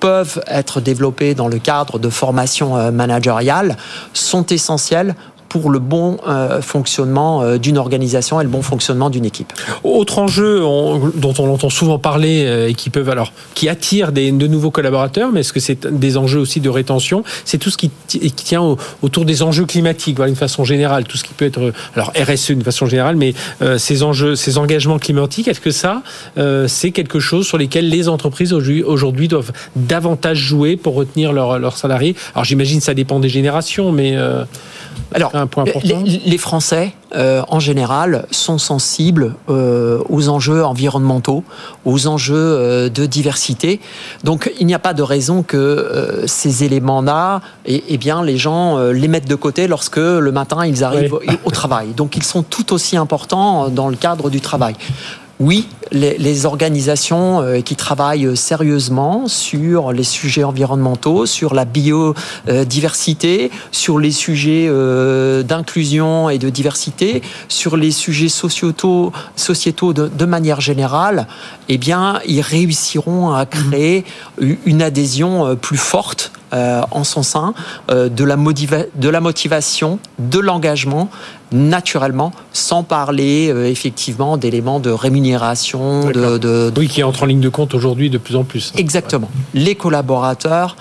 peuvent 0.00 0.40
être 0.46 0.80
développés 0.80 1.34
dans 1.34 1.48
le 1.48 1.58
cadre 1.58 1.98
de 1.98 2.08
formation 2.08 2.76
euh, 2.76 2.92
managériale 2.92 3.76
sont 4.12 4.46
essentiels 4.46 5.16
pour 5.48 5.70
le 5.70 5.78
bon 5.78 6.18
euh, 6.28 6.60
fonctionnement 6.62 7.42
euh, 7.42 7.58
d'une 7.58 7.78
organisation 7.78 8.40
et 8.40 8.44
le 8.44 8.50
bon 8.50 8.62
fonctionnement 8.62 9.10
d'une 9.10 9.24
équipe. 9.24 9.52
Autre 9.84 10.18
enjeu 10.18 10.64
on- 10.64 11.10
dont 11.14 11.34
on 11.38 11.52
entend 11.52 11.70
souvent 11.70 11.98
parler 11.98 12.44
euh, 12.46 12.68
et 12.68 12.74
qui 12.74 12.90
peuvent 12.90 13.08
alors 13.08 13.32
qui 13.54 13.68
attire 13.68 14.12
des, 14.12 14.30
de 14.30 14.46
nouveaux 14.46 14.70
collaborateurs, 14.70 15.30
mais 15.32 15.40
est-ce 15.40 15.52
que 15.52 15.60
c'est 15.60 15.86
des 15.86 16.16
enjeux 16.16 16.38
aussi 16.40 16.60
de 16.60 16.68
rétention? 16.68 17.24
C'est 17.44 17.58
tout 17.58 17.70
ce 17.70 17.76
qui, 17.78 17.90
ti- 18.06 18.20
qui 18.20 18.44
tient 18.44 18.62
au- 18.62 18.76
autour 19.02 19.24
des 19.24 19.42
enjeux 19.42 19.64
climatiques, 19.64 20.20
d'une 20.20 20.36
façon 20.36 20.64
générale, 20.64 21.04
tout 21.04 21.16
ce 21.16 21.24
qui 21.24 21.34
peut 21.34 21.46
être 21.46 21.72
alors 21.94 22.12
RSE 22.16 22.48
d'une 22.52 22.62
façon 22.62 22.86
générale, 22.86 23.16
mais 23.16 23.34
ces 23.78 24.02
enjeux, 24.02 24.36
ces 24.36 24.58
engagements 24.58 24.98
climatiques, 24.98 25.48
est-ce 25.48 25.60
que 25.60 25.70
ça 25.70 26.02
c'est 26.66 26.90
quelque 26.90 27.20
chose 27.20 27.46
sur 27.46 27.58
lesquels 27.58 27.88
les 27.88 28.08
entreprises 28.08 28.52
aujourd'hui 28.52 29.28
doivent 29.28 29.52
davantage 29.76 30.38
jouer 30.38 30.76
pour 30.76 30.94
retenir 30.94 31.32
leurs 31.32 31.76
salariés? 31.76 32.14
Alors 32.34 32.44
j'imagine 32.44 32.78
que 32.78 32.84
ça 32.84 32.94
dépend 32.94 33.20
des 33.20 33.28
générations, 33.28 33.92
mais 33.92 34.16
Alors, 35.14 35.34
un 35.34 35.46
point 35.46 35.64
important. 35.64 36.02
Les, 36.04 36.38
Français, 36.38 36.92
euh, 37.14 37.42
en 37.48 37.60
général, 37.60 38.26
sont 38.30 38.58
sensibles 38.58 39.34
euh, 39.48 40.00
aux 40.08 40.28
enjeux 40.28 40.64
environnementaux, 40.64 41.44
aux 41.84 42.06
enjeux 42.06 42.34
euh, 42.36 42.88
de 42.88 43.06
diversité. 43.06 43.80
Donc, 44.24 44.52
il 44.60 44.66
n'y 44.66 44.74
a 44.74 44.78
pas 44.78 44.94
de 44.94 45.02
raison 45.02 45.42
que 45.42 46.24
ces 46.26 46.64
éléments-là, 46.64 47.40
et, 47.66 47.84
eh 47.88 47.98
bien, 47.98 48.22
les 48.22 48.36
gens 48.36 48.78
les 48.78 49.08
mettent 49.08 49.28
de 49.28 49.34
côté 49.34 49.66
lorsque 49.66 49.96
le 49.96 50.32
matin 50.32 50.66
ils 50.66 50.84
arrivent 50.84 51.18
au 51.44 51.50
travail. 51.50 51.88
Donc, 51.96 52.16
ils 52.16 52.22
sont 52.22 52.42
tout 52.42 52.72
aussi 52.72 52.96
importants 52.96 53.68
dans 53.68 53.88
le 53.88 53.96
cadre 53.96 54.30
du 54.30 54.40
travail 54.40 54.74
oui, 55.40 55.68
les, 55.92 56.46
organisations 56.46 57.40
euh, 57.40 57.60
qui 57.60 57.76
travaillent 57.76 58.36
sérieusement 58.36 59.26
sur 59.28 59.92
les 59.92 60.04
sujets 60.04 60.44
environnementaux, 60.44 61.26
sur 61.26 61.54
la 61.54 61.64
biodiversité, 61.64 63.50
sur 63.72 63.98
les 63.98 64.10
sujets 64.10 64.66
euh, 64.68 65.42
d'inclusion 65.42 66.30
et 66.30 66.38
de 66.38 66.50
diversité, 66.50 67.22
sur 67.48 67.76
les 67.76 67.90
sujets 67.90 68.28
sociétaux, 68.28 69.12
sociétaux 69.36 69.92
de, 69.92 70.24
manière 70.24 70.60
générale, 70.60 71.26
eh 71.68 71.78
bien, 71.78 72.20
ils 72.26 72.40
réussiront 72.40 73.32
à 73.32 73.46
créer 73.46 74.04
une 74.66 74.82
adhésion 74.82 75.46
euh, 75.46 75.54
plus 75.54 75.78
forte 75.78 76.32
en 76.50 77.04
son 77.04 77.22
sein, 77.22 77.52
de, 77.90 78.24
la 78.24 78.36
de 78.36 79.08
la 79.10 79.20
motivation, 79.20 79.98
de 80.18 80.38
l'engagement 80.38 81.10
naturellement, 81.52 82.32
sans 82.52 82.82
parler 82.82 83.50
euh, 83.50 83.66
effectivement 83.66 84.36
d'éléments 84.36 84.80
de 84.80 84.90
rémunération. 84.90 85.77
De, 85.78 86.72
Oui, 86.76 86.88
qui 86.88 87.02
entre 87.02 87.22
en 87.22 87.26
ligne 87.26 87.40
de 87.40 87.48
compte 87.48 87.74
aujourd'hui 87.74 88.10
de 88.10 88.18
plus 88.18 88.36
en 88.36 88.44
plus. 88.44 88.72
Exactement. 88.76 89.30
Les 89.54 89.74
collaborateurs 89.74 90.76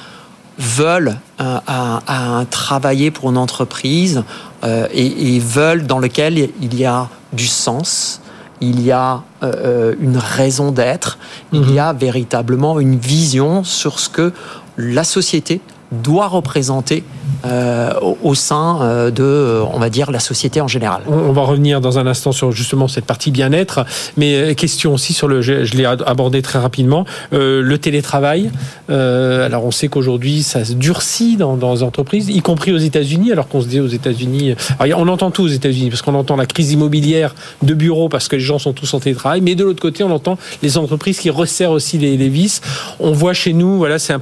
veulent 0.58 1.18
euh, 1.40 2.44
travailler 2.50 3.12
pour 3.12 3.30
une 3.30 3.38
entreprise 3.38 4.24
euh, 4.64 4.88
et, 4.92 5.40
veulent 5.40 5.86
dans 5.86 6.00
lequel 6.00 6.50
il 6.62 6.76
y 6.76 6.86
a 6.86 7.10
du 7.34 7.48
sens, 7.48 8.22
il 8.60 8.82
y 8.82 8.92
a 8.92 9.22
une 9.42 10.18
raison 10.18 10.72
d'être, 10.72 11.20
il 11.54 11.70
y 11.70 11.74
mhm. 11.74 11.80
a 11.80 11.94
véritablement 11.94 12.80
une 12.80 12.98
vision 12.98 13.64
sur 13.64 14.00
ce 14.00 14.10
que 14.10 14.34
la 14.78 15.04
société 15.04 15.62
doit 15.92 16.28
représenter 16.28 17.04
euh, 17.46 17.94
au, 18.24 18.36
sein 18.36 18.80
euh, 18.82 19.12
de, 19.12 19.24
euh, 19.24 19.64
on 19.74 19.80
va 19.80 19.90
dire, 19.90 20.12
la 20.12 20.20
société 20.20 20.60
en 20.60 20.68
général. 20.68 21.02
On, 21.08 21.32
va 21.32 21.42
revenir 21.42 21.82
dans 21.82 22.00
un 22.00 22.08
instant 22.08 22.32
sur 22.32 22.52
justement 22.52 22.88
cette 22.88 23.06
partie 23.06 23.32
bien-être, 23.32 23.86
mais 24.18 24.56
question 24.56 24.94
aussi 24.94 25.14
sur 25.14 25.28
le, 25.28 25.42
je, 25.42 25.54
l'ai 25.76 25.86
abordé 25.86 26.42
très 26.42 26.60
rapidement, 26.60 27.06
le 27.32 27.76
télétravail. 27.78 28.50
alors 28.90 29.66
on 29.66 29.72
sait 29.72 29.88
qu'aujourd'hui 29.88 30.42
ça 30.42 30.66
se 30.66 30.74
durcit 30.74 31.38
dans, 31.38 31.58
dans 31.58 31.74
les 31.74 31.84
entreprises, 31.84 32.30
y 32.30 32.42
compris 32.42 32.72
aux 32.72 32.78
États-Unis, 32.78 33.32
alors 33.32 33.48
qu'on 33.48 33.62
se 33.62 33.68
dit 33.68 33.80
aux 33.80 33.88
États-Unis, 33.88 34.56
on 34.80 35.08
entend 35.08 35.32
tout 35.32 35.44
aux 35.44 35.48
États-Unis 35.48 35.90
parce 35.90 36.02
qu'on 36.02 36.16
entend 36.16 36.36
la 36.36 36.46
crise 36.46 36.72
immobilière 36.72 37.36
de 37.62 37.74
bureaux 37.74 38.10
parce 38.10 38.28
que 38.28 38.36
les 38.36 38.42
gens 38.42 38.60
sont 38.60 38.74
tous 38.74 38.94
en 38.94 39.00
télétravail, 39.00 39.42
mais 39.42 39.56
de 39.56 39.64
l'autre 39.64 39.82
côté 39.82 40.04
on 40.04 40.12
entend 40.12 40.38
les 40.64 40.78
entreprises 40.78 41.20
qui 41.20 41.30
resserrent 41.30 41.72
aussi 41.72 41.98
les, 41.98 42.30
vis. 42.30 42.62
On 43.00 43.12
voit 43.12 43.34
chez 43.34 43.54
nous, 43.54 43.78
voilà, 43.78 44.00
c'est 44.00 44.16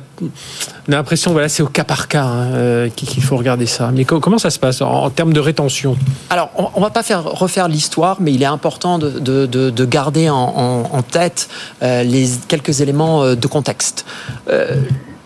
on 0.88 0.92
a 0.92 0.96
l'impression, 0.98 1.32
voilà, 1.32 1.50
c'est 1.50 1.64
au 1.64 1.68
cas 1.68 1.84
par 1.84 2.08
cas 2.08 2.26
hein, 2.26 2.90
qu'il 3.06 3.24
faut 3.24 3.38
regarder 3.38 3.66
ça. 3.66 3.92
Mais 3.94 4.06
comment 4.06 4.38
ça 4.38 4.50
se 4.50 4.60
passe 4.60 4.82
en, 4.82 5.10
termes 5.10 5.34
de 5.34 5.40
rétention? 5.40 5.96
Alors, 6.30 6.50
on, 6.56 6.80
ne 6.80 6.84
va 6.84 6.90
pas 6.90 7.04
faire 7.04 7.24
refaire 7.24 7.68
l'histoire, 7.68 8.18
mais 8.20 8.34
il 8.34 8.42
est 8.42 8.48
important 8.48 9.00
de, 9.00 9.86
garder 9.86 10.30
en, 10.30 11.02
tête 11.10 11.50
euh, 11.84 12.04
quelques 12.48 12.82
éléments 12.82 13.24
euh, 13.24 13.36
de 13.36 13.48
contexte. 13.48 14.06
Euh, 14.50 14.82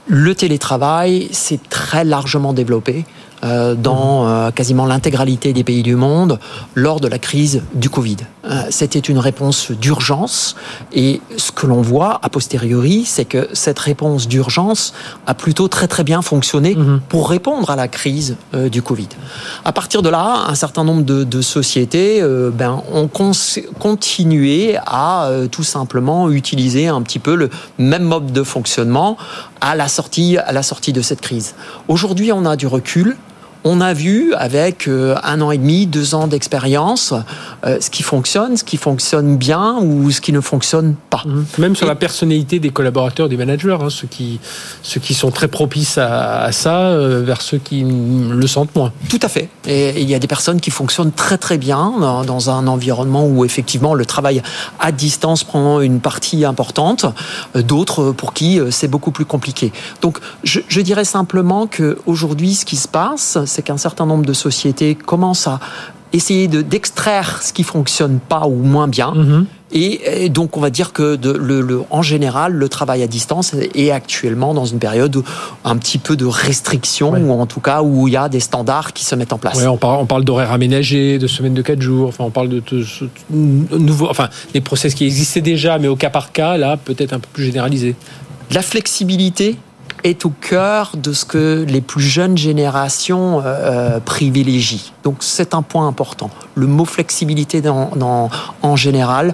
le 0.07 0.35
télétravail 0.35 1.29
s'est 1.31 1.59
très 1.69 2.03
largement 2.03 2.53
développé. 2.53 3.05
Dans 3.41 4.51
quasiment 4.53 4.85
l'intégralité 4.85 5.53
des 5.53 5.63
pays 5.63 5.81
du 5.81 5.95
monde 5.95 6.39
lors 6.75 6.99
de 6.99 7.07
la 7.07 7.19
crise 7.19 7.63
du 7.73 7.89
Covid. 7.89 8.17
Euh, 8.49 8.63
c'était 8.69 8.99
une 8.99 9.19
réponse 9.19 9.71
d'urgence 9.71 10.55
et 10.93 11.21
ce 11.37 11.51
que 11.51 11.67
l'on 11.67 11.81
voit 11.81 12.19
a 12.23 12.29
posteriori, 12.29 13.05
c'est 13.05 13.25
que 13.25 13.49
cette 13.53 13.79
réponse 13.79 14.27
d'urgence 14.27 14.93
a 15.27 15.33
plutôt 15.33 15.67
très 15.67 15.87
très 15.87 16.03
bien 16.03 16.21
fonctionné 16.21 16.75
mhm. 16.75 17.01
pour 17.09 17.29
répondre 17.29 17.69
à 17.69 17.75
la 17.75 17.87
crise 17.87 18.37
du 18.53 18.81
Covid. 18.81 19.09
À 19.65 19.71
partir 19.71 20.01
de 20.01 20.09
là, 20.09 20.45
un 20.47 20.55
certain 20.55 20.83
nombre 20.83 21.03
de, 21.03 21.23
de 21.23 21.41
sociétés 21.41 22.21
ben, 22.53 22.81
ont 22.91 23.09
continué 23.79 24.77
à 24.85 25.29
tout 25.51 25.63
simplement 25.63 26.29
utiliser 26.29 26.87
un 26.87 27.01
petit 27.01 27.19
peu 27.19 27.35
le 27.35 27.49
même 27.77 28.03
mode 28.03 28.31
de 28.31 28.43
fonctionnement 28.43 29.17
à 29.61 29.75
la 29.75 29.87
sortie, 29.87 30.37
à 30.37 30.51
la 30.51 30.63
sortie 30.63 30.93
de 30.93 31.01
cette 31.01 31.21
crise. 31.21 31.55
Aujourd'hui, 31.87 32.31
on 32.31 32.45
a 32.45 32.55
du 32.55 32.67
recul 32.67 33.17
on 33.63 33.81
a 33.81 33.93
vu 33.93 34.33
avec 34.35 34.87
euh, 34.87 35.15
un 35.23 35.41
an 35.41 35.51
et 35.51 35.57
demi, 35.57 35.85
deux 35.85 36.15
ans 36.15 36.27
d'expérience, 36.27 37.13
euh, 37.65 37.77
ce 37.81 37.89
qui 37.89 38.03
fonctionne, 38.03 38.55
ce 38.55 38.63
qui 38.63 38.77
fonctionne 38.77 39.37
bien 39.37 39.77
ou 39.81 40.11
ce 40.11 40.21
qui 40.21 40.31
ne 40.31 40.39
fonctionne 40.39 40.95
pas. 41.09 41.23
Mhm. 41.25 41.45
Même 41.57 41.75
sur 41.75 41.85
la 41.85 41.95
personnalité 41.95 42.59
des 42.59 42.69
collaborateurs, 42.69 43.27
des 43.27 43.37
managers, 43.37 43.77
hein, 43.81 43.89
ceux, 43.89 44.07
qui, 44.07 44.39
ceux 44.81 44.99
qui 44.99 45.13
sont 45.13 45.31
très 45.31 45.49
propices 45.49 45.97
à, 45.97 46.51
ça 46.51 46.87
euh, 46.87 47.21
vers 47.25 47.41
ceux 47.41 47.57
qui 47.57 47.83
le 47.83 48.47
sentent 48.47 48.73
moins. 48.75 48.93
Tout 49.09 49.19
à 49.21 49.27
fait. 49.27 49.49
Et 49.67 50.01
il 50.01 50.09
y 50.09 50.15
a 50.15 50.19
des 50.19 50.27
personnes 50.27 50.61
qui 50.61 50.71
fonctionnent 50.71 51.11
très 51.11 51.37
très 51.37 51.57
bien 51.57 51.93
dans, 52.25 52.49
un 52.49 52.67
environnement 52.67 53.25
où 53.27 53.43
effectivement 53.43 53.93
le 53.93 54.05
travail 54.05 54.41
à 54.79 54.93
distance 54.93 55.43
prend 55.43 55.81
une 55.81 55.99
partie 55.99 56.45
importante, 56.45 57.05
d'autres 57.53 58.11
pour 58.11 58.33
qui 58.33 58.59
c'est 58.71 58.87
beaucoup 58.87 59.11
plus 59.11 59.25
compliqué. 59.25 59.73
Donc 60.01 60.19
je, 60.43 60.61
je 60.69 60.79
dirais 60.79 61.03
simplement 61.03 61.67
qu'aujourd'hui 61.67 62.55
ce 62.55 62.63
qui 62.63 62.77
se 62.77 62.87
passe, 62.87 63.37
c'est 63.49 63.61
qu'un 63.61 63.77
certain 63.77 64.05
nombre 64.05 64.25
de 64.25 64.33
sociétés 64.33 64.95
commencent 64.95 65.47
à 65.47 65.59
essayer 66.13 66.47
d'extraire 66.47 67.41
ce 67.43 67.53
qui 67.53 67.63
fonctionne 67.63 68.19
pas 68.19 68.47
ou 68.47 68.55
moins 68.55 68.87
bien. 68.87 69.11
Mhm. 69.11 69.45
Et, 69.71 70.29
donc, 70.29 70.57
on 70.57 70.59
va 70.59 70.71
dire 70.71 70.93
que 70.93 71.15
de, 71.15 71.29
le, 71.29 71.83
en 71.91 72.01
général, 72.01 72.53
le 72.53 72.69
travail 72.69 73.03
à 73.03 73.07
distance 73.07 73.53
est 73.75 73.91
actuellement 73.91 74.55
dans 74.55 74.65
une 74.65 74.79
période 74.79 75.23
un 75.63 75.77
petit 75.77 75.99
peu 75.99 76.15
de 76.15 76.25
restriction, 76.25 77.11
ou 77.11 77.31
en 77.31 77.45
tout 77.45 77.59
cas 77.59 77.83
où 77.83 78.07
il 78.07 78.15
y 78.15 78.17
a 78.17 78.29
des 78.29 78.39
standards 78.39 78.93
qui 78.93 79.05
se 79.05 79.13
mettent 79.13 79.31
en 79.31 79.37
place. 79.37 79.63
on 79.67 79.77
parle, 79.77 79.99
on 80.01 80.07
parle 80.07 80.23
d'horaires 80.23 80.51
aménagés, 80.51 81.19
de 81.19 81.27
semaines 81.27 81.53
de 81.53 81.61
4 81.61 81.81
jours, 81.81 82.07
enfin, 82.07 82.23
on 82.23 82.31
parle 82.31 82.49
de, 82.49 82.63
de, 82.71 83.77
nouveaux, 83.77 84.09
enfin, 84.09 84.29
des 84.53 84.61
process 84.61 84.95
qui 84.95 85.05
existaient 85.05 85.41
déjà, 85.41 85.77
mais 85.77 85.87
au 85.87 85.95
cas 85.95 86.09
par 86.09 86.31
cas, 86.31 86.57
là, 86.57 86.75
peut-être 86.75 87.13
un 87.13 87.19
peu 87.19 87.29
plus 87.31 87.43
généralisé. 87.43 87.95
La 88.51 88.63
flexibilité 88.63 89.55
est 90.03 90.25
au 90.25 90.29
cœur 90.29 90.91
de 90.95 91.13
ce 91.13 91.25
que 91.25 91.65
les 91.67 91.81
plus 91.81 92.01
jeunes 92.01 92.37
générations 92.37 93.39
euh, 93.39 93.43
euh, 93.45 93.99
privilégient. 93.99 94.91
Donc 95.03 95.17
c'est 95.19 95.53
un 95.53 95.61
point 95.61 95.87
important. 95.87 96.29
Le 96.55 96.67
mot 96.67 96.85
flexibilité 96.85 97.61
en 97.69 98.75
général 98.75 99.33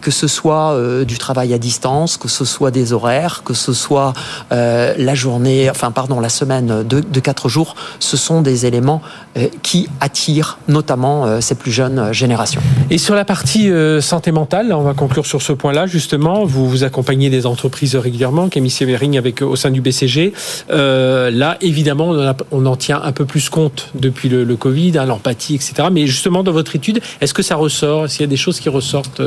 que 0.00 0.10
ce 0.10 0.26
soit 0.26 0.72
euh, 0.72 1.04
du 1.04 1.18
travail 1.18 1.52
à 1.54 1.58
distance, 1.58 2.16
que 2.16 2.28
ce 2.28 2.44
soit 2.44 2.70
des 2.70 2.92
horaires, 2.92 3.42
que 3.44 3.54
ce 3.54 3.72
soit 3.72 4.12
euh, 4.52 4.94
la 4.98 5.14
journée, 5.14 5.70
enfin 5.70 5.90
pardon, 5.90 6.20
la 6.20 6.28
semaine 6.28 6.84
de, 6.84 7.20
quatre 7.20 7.48
jours, 7.48 7.74
ce 7.98 8.16
sont 8.16 8.42
des 8.42 8.66
éléments 8.66 9.02
euh, 9.36 9.48
qui 9.62 9.88
attirent 10.00 10.58
notamment 10.68 11.40
ces 11.40 11.54
plus 11.54 11.72
jeunes 11.72 12.12
générations. 12.12 12.60
Et 12.90 12.98
sur 12.98 13.14
la 13.14 13.24
partie 13.24 13.70
santé 14.00 14.32
mentale, 14.32 14.72
on 14.72 14.82
va 14.82 14.94
conclure 14.94 15.26
sur 15.26 15.42
ce 15.42 15.52
point-là 15.52 15.86
justement. 15.86 16.44
Vous 16.44 16.68
vous 16.68 16.84
accompagnez 16.84 17.30
des 17.30 17.46
entreprises 17.46 17.96
régulièrement, 17.96 18.48
Camille 18.48 18.70
Sévering 18.70 19.18
avec 19.18 19.42
au 19.42 19.56
sein 19.56 19.70
du 19.70 19.80
BCG. 19.80 20.32
là, 20.68 21.56
évidemment, 21.60 22.14
on, 22.50 22.66
en 22.66 22.76
tient 22.76 23.00
un 23.02 23.12
peu 23.12 23.24
plus 23.24 23.48
compte 23.48 23.90
depuis 23.94 24.28
le, 24.28 24.56
Covid, 24.56 24.98
hein, 24.98 25.06
l'empathie, 25.06 25.54
etc. 25.54 25.88
Mais 25.90 26.06
justement, 26.06 26.42
dans 26.42 26.52
votre 26.52 26.76
étude, 26.76 27.00
est-ce 27.20 27.34
que 27.34 27.42
ça 27.42 27.56
ressort? 27.56 28.08
Qu'il 28.08 28.20
y 28.20 28.24
a 28.24 28.28
des 28.28 28.36
choses 28.36 28.60
qui 28.60 28.68
ressortent 28.68 29.22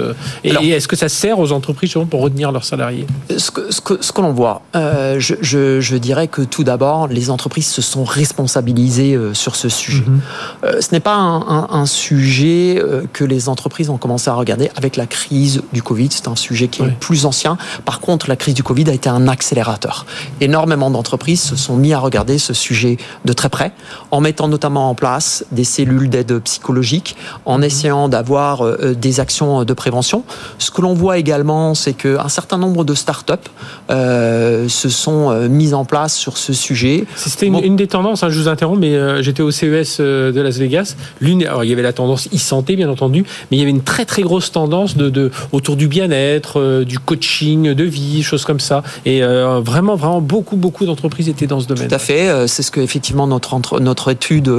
est-ce 0.68 0.88
que 0.88 0.96
ça 0.96 1.10
sert 1.10 1.40
aux 1.40 1.52
entreprises 1.52 1.96
pour 2.10 2.22
retenir 2.22 2.52
leurs 2.52 2.64
salariés 2.64 3.06
Ce 3.36 3.52
que, 3.52 3.72
ce 3.72 3.82
que, 3.82 4.02
ce 4.02 4.12
que 4.12 4.22
l'on 4.22 4.34
voit, 4.34 4.62
euh, 4.76 5.20
je, 5.20 5.36
je, 5.42 5.82
je, 5.82 5.98
dirais 5.98 6.28
que 6.28 6.42
tout 6.42 6.64
d'abord, 6.64 7.08
les 7.08 7.30
entreprises 7.30 7.68
se 7.68 7.82
sont 7.82 8.04
responsabilisées 8.04 9.16
euh, 9.16 9.34
sur 9.34 9.56
ce 9.56 9.70
sujet. 9.70 10.04
Mhm. 10.06 10.20
euh, 10.64 10.82
ce 10.82 10.90
n'est 10.92 11.00
pas 11.00 11.16
un, 11.16 11.42
un, 11.42 11.68
un 11.72 11.86
sujet 11.86 12.80
euh, 12.80 13.04
que 13.12 13.24
les 13.24 13.50
entreprises 13.50 13.90
ont 13.90 13.98
commencé 13.98 14.30
à 14.30 14.34
regarder 14.34 14.70
avec 14.76 14.96
la 14.96 15.08
crise 15.08 15.62
du 15.74 15.82
Covid. 15.82 16.10
C'est 16.12 16.28
un 16.28 16.36
sujet 16.36 16.68
qui 16.68 16.82
est 16.82 17.00
plus 17.00 17.26
ancien. 17.26 17.58
Par 17.86 18.00
contre, 18.00 18.30
la 18.30 18.36
crise 18.36 18.54
du 18.54 18.64
Covid 18.64 18.90
a 18.90 18.94
été 18.94 19.10
un 19.10 19.28
accélérateur. 19.28 20.06
Énormément 20.42 20.90
d'entreprises 20.92 21.42
se 21.42 21.56
sont 21.56 21.76
mis 21.76 21.94
à 21.94 22.00
regarder 22.00 22.38
ce 22.38 22.54
sujet 22.54 22.98
de 23.26 23.34
très 23.34 23.50
près, 23.50 23.72
en 24.12 24.22
mettant 24.22 24.48
notamment 24.48 24.90
en 24.90 24.96
place 24.96 25.46
des 25.52 25.64
cellules 25.64 26.10
d'aide 26.10 26.40
psychologique, 26.40 27.16
en 27.46 27.60
mhm. 27.60 27.64
essayant 27.64 28.10
d'avoir 28.10 28.66
euh, 28.66 28.94
des 28.94 29.20
actions 29.20 29.64
de 29.64 29.74
prévention. 29.74 30.24
Ce 30.58 30.72
que 30.72 30.82
l'on 30.82 30.94
voit 30.94 31.18
également, 31.18 31.76
c'est 31.76 31.94
qu'un 31.94 32.30
certain 32.30 32.58
nombre 32.58 32.84
de 32.84 32.94
startups 32.94 33.34
euh, 33.90 34.68
se 34.68 34.90
sont 34.90 35.32
euh, 35.32 35.48
mises 35.50 35.74
en 35.74 35.86
place 35.86 36.16
sur 36.16 36.38
ce 36.38 36.54
sujet. 36.54 37.06
C'était 37.16 37.48
une, 37.48 37.64
une, 37.64 37.76
des 37.76 37.88
tendances, 37.88 38.24
hein, 38.24 38.30
je 38.30 38.40
vous 38.40 38.48
interromps, 38.48 38.80
mais 38.80 38.96
euh, 38.96 39.22
j'étais 39.22 39.42
au 39.42 39.52
CES 39.52 40.00
de 40.00 40.42
Las 40.42 40.58
Vegas. 40.58 40.96
L'une, 41.22 41.44
alors 41.46 41.64
il 41.64 41.70
y 41.70 41.74
avait 41.74 41.82
la 41.82 41.94
tendance 41.94 42.28
e-santé, 42.34 42.76
bien 42.76 42.90
entendu, 42.90 43.24
mais 43.50 43.58
il 43.58 43.60
y 43.60 43.64
avait 43.64 43.72
une 43.72 43.84
très 43.84 44.06
très 44.06 44.22
grosse 44.22 44.52
tendance 44.52 44.96
de, 44.98 45.10
de 45.10 45.32
autour 45.52 45.76
du 45.76 45.88
bien-être, 45.88 46.60
euh, 46.60 46.86
du 46.86 47.00
coaching 47.00 47.74
de 47.74 47.84
vie, 47.84 48.24
choses 48.24 48.46
comme 48.46 48.60
ça. 48.60 48.84
Et 49.06 49.22
vraiment, 49.22 49.96
vraiment, 49.96 50.22
beaucoup, 50.22 50.56
beaucoup 50.56 50.86
d'entreprises 50.86 51.30
étaient 51.30 51.48
dans 51.48 51.60
ce 51.60 51.68
domaine. 51.68 51.88
Tout 51.88 51.96
à 51.96 52.00
fait. 52.00 52.48
C'est 52.48 52.64
ce 52.64 52.72
que 52.72 52.80
effectivement 52.80 53.28
notre 53.28 53.54
entre, 53.54 53.80
notre 53.80 54.10
étude 54.12 54.52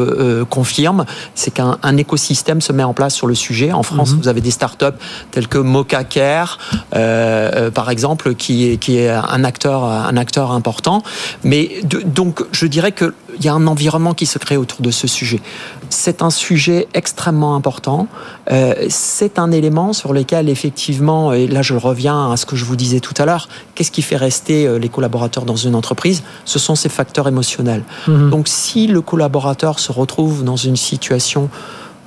confirme, 0.48 1.04
c'est 1.34 1.52
qu'un 1.52 1.96
écosystème 1.96 2.60
se 2.60 2.72
met 2.72 2.82
en 2.82 2.94
place 2.94 3.14
sur 3.14 3.26
le 3.26 3.34
sujet. 3.34 3.72
En 3.72 3.82
France, 3.82 4.10
mm 4.10 4.14
-hmm. 4.14 4.22
vous 4.22 4.28
avez 4.28 4.40
des 4.40 4.50
startups 4.50 4.98
telles 5.30 5.48
que 5.48 5.58
Mocha 5.82 6.04
Care, 6.04 6.58
par 6.90 7.90
exemple, 7.90 8.34
qui 8.34 8.70
est 8.70 8.76
qui 8.76 8.98
est 8.98 9.10
un 9.10 9.44
acteur 9.44 9.84
un 9.84 10.16
acteur 10.16 10.52
important. 10.52 11.02
Mais 11.44 11.80
de, 11.84 12.00
donc, 12.00 12.44
je 12.52 12.66
dirais 12.66 12.92
que 12.92 13.14
il 13.40 13.44
y 13.44 13.48
a 13.48 13.54
un 13.54 13.66
environnement 13.66 14.14
qui 14.14 14.26
se 14.26 14.38
crée 14.38 14.56
autour 14.56 14.80
de 14.82 14.90
ce 14.90 15.06
sujet. 15.06 15.40
C'est 15.88 16.22
un 16.22 16.30
sujet 16.30 16.88
extrêmement 16.94 17.54
important. 17.54 18.06
Euh, 18.50 18.74
c'est 18.88 19.38
un 19.38 19.50
élément 19.50 19.92
sur 19.92 20.12
lequel, 20.12 20.48
effectivement, 20.48 21.32
et 21.32 21.46
là 21.46 21.62
je 21.62 21.74
reviens 21.74 22.32
à 22.32 22.36
ce 22.36 22.46
que 22.46 22.56
je 22.56 22.64
vous 22.64 22.76
disais 22.76 23.00
tout 23.00 23.14
à 23.16 23.24
l'heure, 23.24 23.48
qu'est-ce 23.74 23.90
qui 23.90 24.02
fait 24.02 24.16
rester 24.16 24.66
euh, 24.66 24.78
les 24.78 24.88
collaborateurs 24.88 25.44
dans 25.44 25.56
une 25.56 25.74
entreprise? 25.74 26.22
Ce 26.44 26.58
sont 26.58 26.74
ces 26.74 26.88
facteurs 26.88 27.28
émotionnels. 27.28 27.82
Mmh. 28.06 28.30
Donc 28.30 28.48
si 28.48 28.86
le 28.86 29.00
collaborateur 29.00 29.78
se 29.78 29.92
retrouve 29.92 30.44
dans 30.44 30.56
une 30.56 30.76
situation 30.76 31.48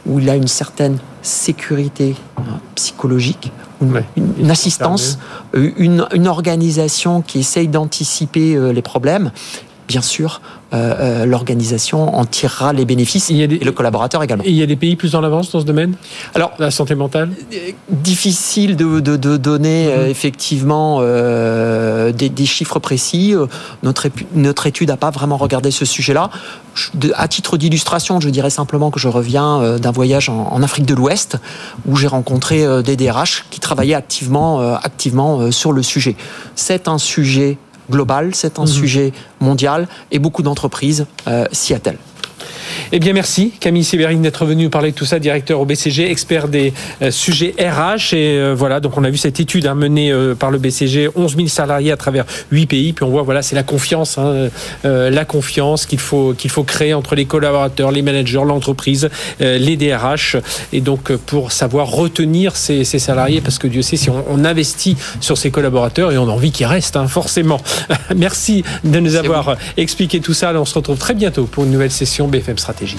où 0.05 0.19
il 0.19 0.29
a 0.29 0.35
une 0.35 0.47
certaine 0.47 0.97
sécurité 1.21 2.15
psychologique, 2.75 3.51
une, 3.81 3.93
ouais, 3.93 4.05
une, 4.17 4.33
une 4.39 4.51
assistance, 4.51 5.17
une, 5.53 6.05
une, 6.13 6.27
organisation 6.27 7.21
qui 7.21 7.39
essaye 7.39 7.67
d'anticiper 7.67 8.55
euh, 8.55 8.73
les 8.73 8.81
problèmes, 8.81 9.31
bien 9.87 10.01
sûr, 10.01 10.41
euh, 10.73 10.95
euh, 10.99 11.25
l'organisation 11.25 12.15
en 12.15 12.25
tirera 12.25 12.73
les 12.73 12.85
bénéfices 12.85 13.27
des, 13.27 13.43
et 13.43 13.47
le 13.47 13.71
collaborateur 13.71 14.23
également. 14.23 14.43
Et 14.43 14.49
il 14.49 14.55
y 14.55 14.63
a 14.63 14.65
des 14.65 14.75
pays 14.75 14.95
plus 14.95 15.13
en 15.13 15.23
avance 15.23 15.51
dans 15.51 15.59
ce 15.59 15.65
domaine? 15.65 15.93
Alors, 16.33 16.51
la 16.57 16.71
santé 16.71 16.95
mentale? 16.95 17.29
Difficile 17.89 18.75
de, 18.75 18.99
de, 18.99 19.15
de 19.15 19.37
donner 19.37 19.87
mmh. 19.87 20.09
effectivement 20.09 20.97
euh, 21.01 22.11
des, 22.11 22.29
des, 22.29 22.45
chiffres 22.45 22.79
précis. 22.79 23.35
Notre, 23.83 24.07
notre 24.33 24.65
étude 24.65 24.89
n'a 24.89 24.97
pas 24.97 25.11
vraiment 25.11 25.37
regardé 25.37 25.69
ce 25.69 25.85
sujet-là. 25.85 26.31
À 27.15 27.27
titre 27.27 27.57
d'illustration, 27.57 28.19
je 28.19 28.29
dirais 28.29 28.49
simplement 28.49 28.89
que 28.89 28.99
je 28.99 29.07
reviens 29.07 29.77
d'un 29.77 29.91
voyage 29.91 30.29
en, 30.29 30.47
en, 30.51 30.63
Afrique 30.63 30.85
de 30.85 30.95
l'Ouest 30.95 31.37
où 31.85 31.95
j'ai 31.97 32.07
rencontré 32.07 32.65
des 32.83 32.95
DRH 32.95 33.45
qui 33.51 33.59
travaillaient 33.59 33.93
activement, 33.93 34.59
activement 34.75 35.51
sur 35.51 35.71
le 35.71 35.83
sujet. 35.83 36.15
C'est 36.55 36.87
un 36.87 36.97
sujet 36.97 37.57
global, 37.89 38.35
c'est 38.35 38.59
un 38.59 38.63
mmh. 38.63 38.67
sujet 38.67 39.13
mondial 39.39 39.87
et 40.11 40.19
beaucoup 40.19 40.43
d'entreprises 40.43 41.05
euh, 41.27 41.45
s'y 41.51 41.73
attellent. 41.73 41.99
Eh 42.91 42.99
bien, 42.99 43.13
merci 43.13 43.51
Camille 43.59 43.83
Séverine 43.83 44.21
d'être 44.21 44.45
venu 44.45 44.65
nous 44.65 44.69
parler 44.69 44.91
de 44.91 44.95
tout 44.95 45.05
ça, 45.05 45.19
directeur 45.19 45.59
au 45.59 45.65
BCG, 45.65 46.09
expert 46.09 46.47
des 46.47 46.73
euh, 47.01 47.11
sujets 47.11 47.55
RH. 47.59 48.13
Et 48.13 48.37
euh, 48.37 48.53
voilà, 48.55 48.79
donc 48.79 48.97
on 48.97 49.03
a 49.03 49.09
vu 49.09 49.17
cette 49.17 49.39
étude 49.39 49.67
hein, 49.67 49.75
menée 49.75 50.11
euh, 50.11 50.35
par 50.35 50.51
le 50.51 50.57
BCG, 50.57 51.09
11 51.15 51.35
000 51.35 51.47
salariés 51.47 51.91
à 51.91 51.97
travers 51.97 52.25
8 52.51 52.65
pays. 52.65 52.93
Puis 52.93 53.03
on 53.03 53.09
voit, 53.09 53.23
voilà, 53.23 53.41
c'est 53.41 53.55
la 53.55 53.63
confiance, 53.63 54.17
hein, 54.17 54.49
euh, 54.85 55.09
la 55.09 55.25
confiance 55.25 55.85
qu'il 55.85 55.99
faut 55.99 56.33
qu'il 56.33 56.51
faut 56.51 56.63
créer 56.63 56.93
entre 56.93 57.15
les 57.15 57.25
collaborateurs, 57.25 57.91
les 57.91 58.01
managers, 58.01 58.41
l'entreprise, 58.45 59.09
euh, 59.41 59.57
les 59.57 59.77
DRH. 59.77 60.37
Et 60.71 60.81
donc 60.81 61.15
pour 61.15 61.51
savoir 61.51 61.87
retenir 61.87 62.55
ces, 62.55 62.83
ces, 62.83 62.99
salariés, 62.99 63.41
parce 63.41 63.57
que 63.57 63.67
Dieu 63.67 63.81
sait 63.81 63.97
si 63.97 64.09
on, 64.09 64.23
on 64.29 64.45
investit 64.45 64.97
sur 65.19 65.37
ces 65.37 65.51
collaborateurs 65.51 66.11
et 66.11 66.17
on 66.17 66.27
a 66.27 66.31
envie 66.31 66.51
qu'ils 66.51 66.65
restent, 66.65 66.97
hein, 66.97 67.07
forcément. 67.07 67.59
merci 68.15 68.63
de 68.83 68.99
nous 68.99 69.15
avoir 69.15 69.45
bon. 69.45 69.55
expliqué 69.77 70.19
tout 70.19 70.33
ça. 70.33 70.53
on 70.55 70.65
se 70.65 70.75
retrouve 70.75 70.97
très 70.97 71.13
bientôt 71.13 71.45
pour 71.45 71.63
une 71.63 71.71
nouvelle 71.71 71.91
session 71.91 72.27
BFM 72.43 72.57
Stratégie. 72.57 72.97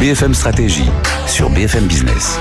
BFM 0.00 0.32
Stratégie 0.32 0.88
sur 1.26 1.50
BFM 1.50 1.86
Business. 1.86 2.38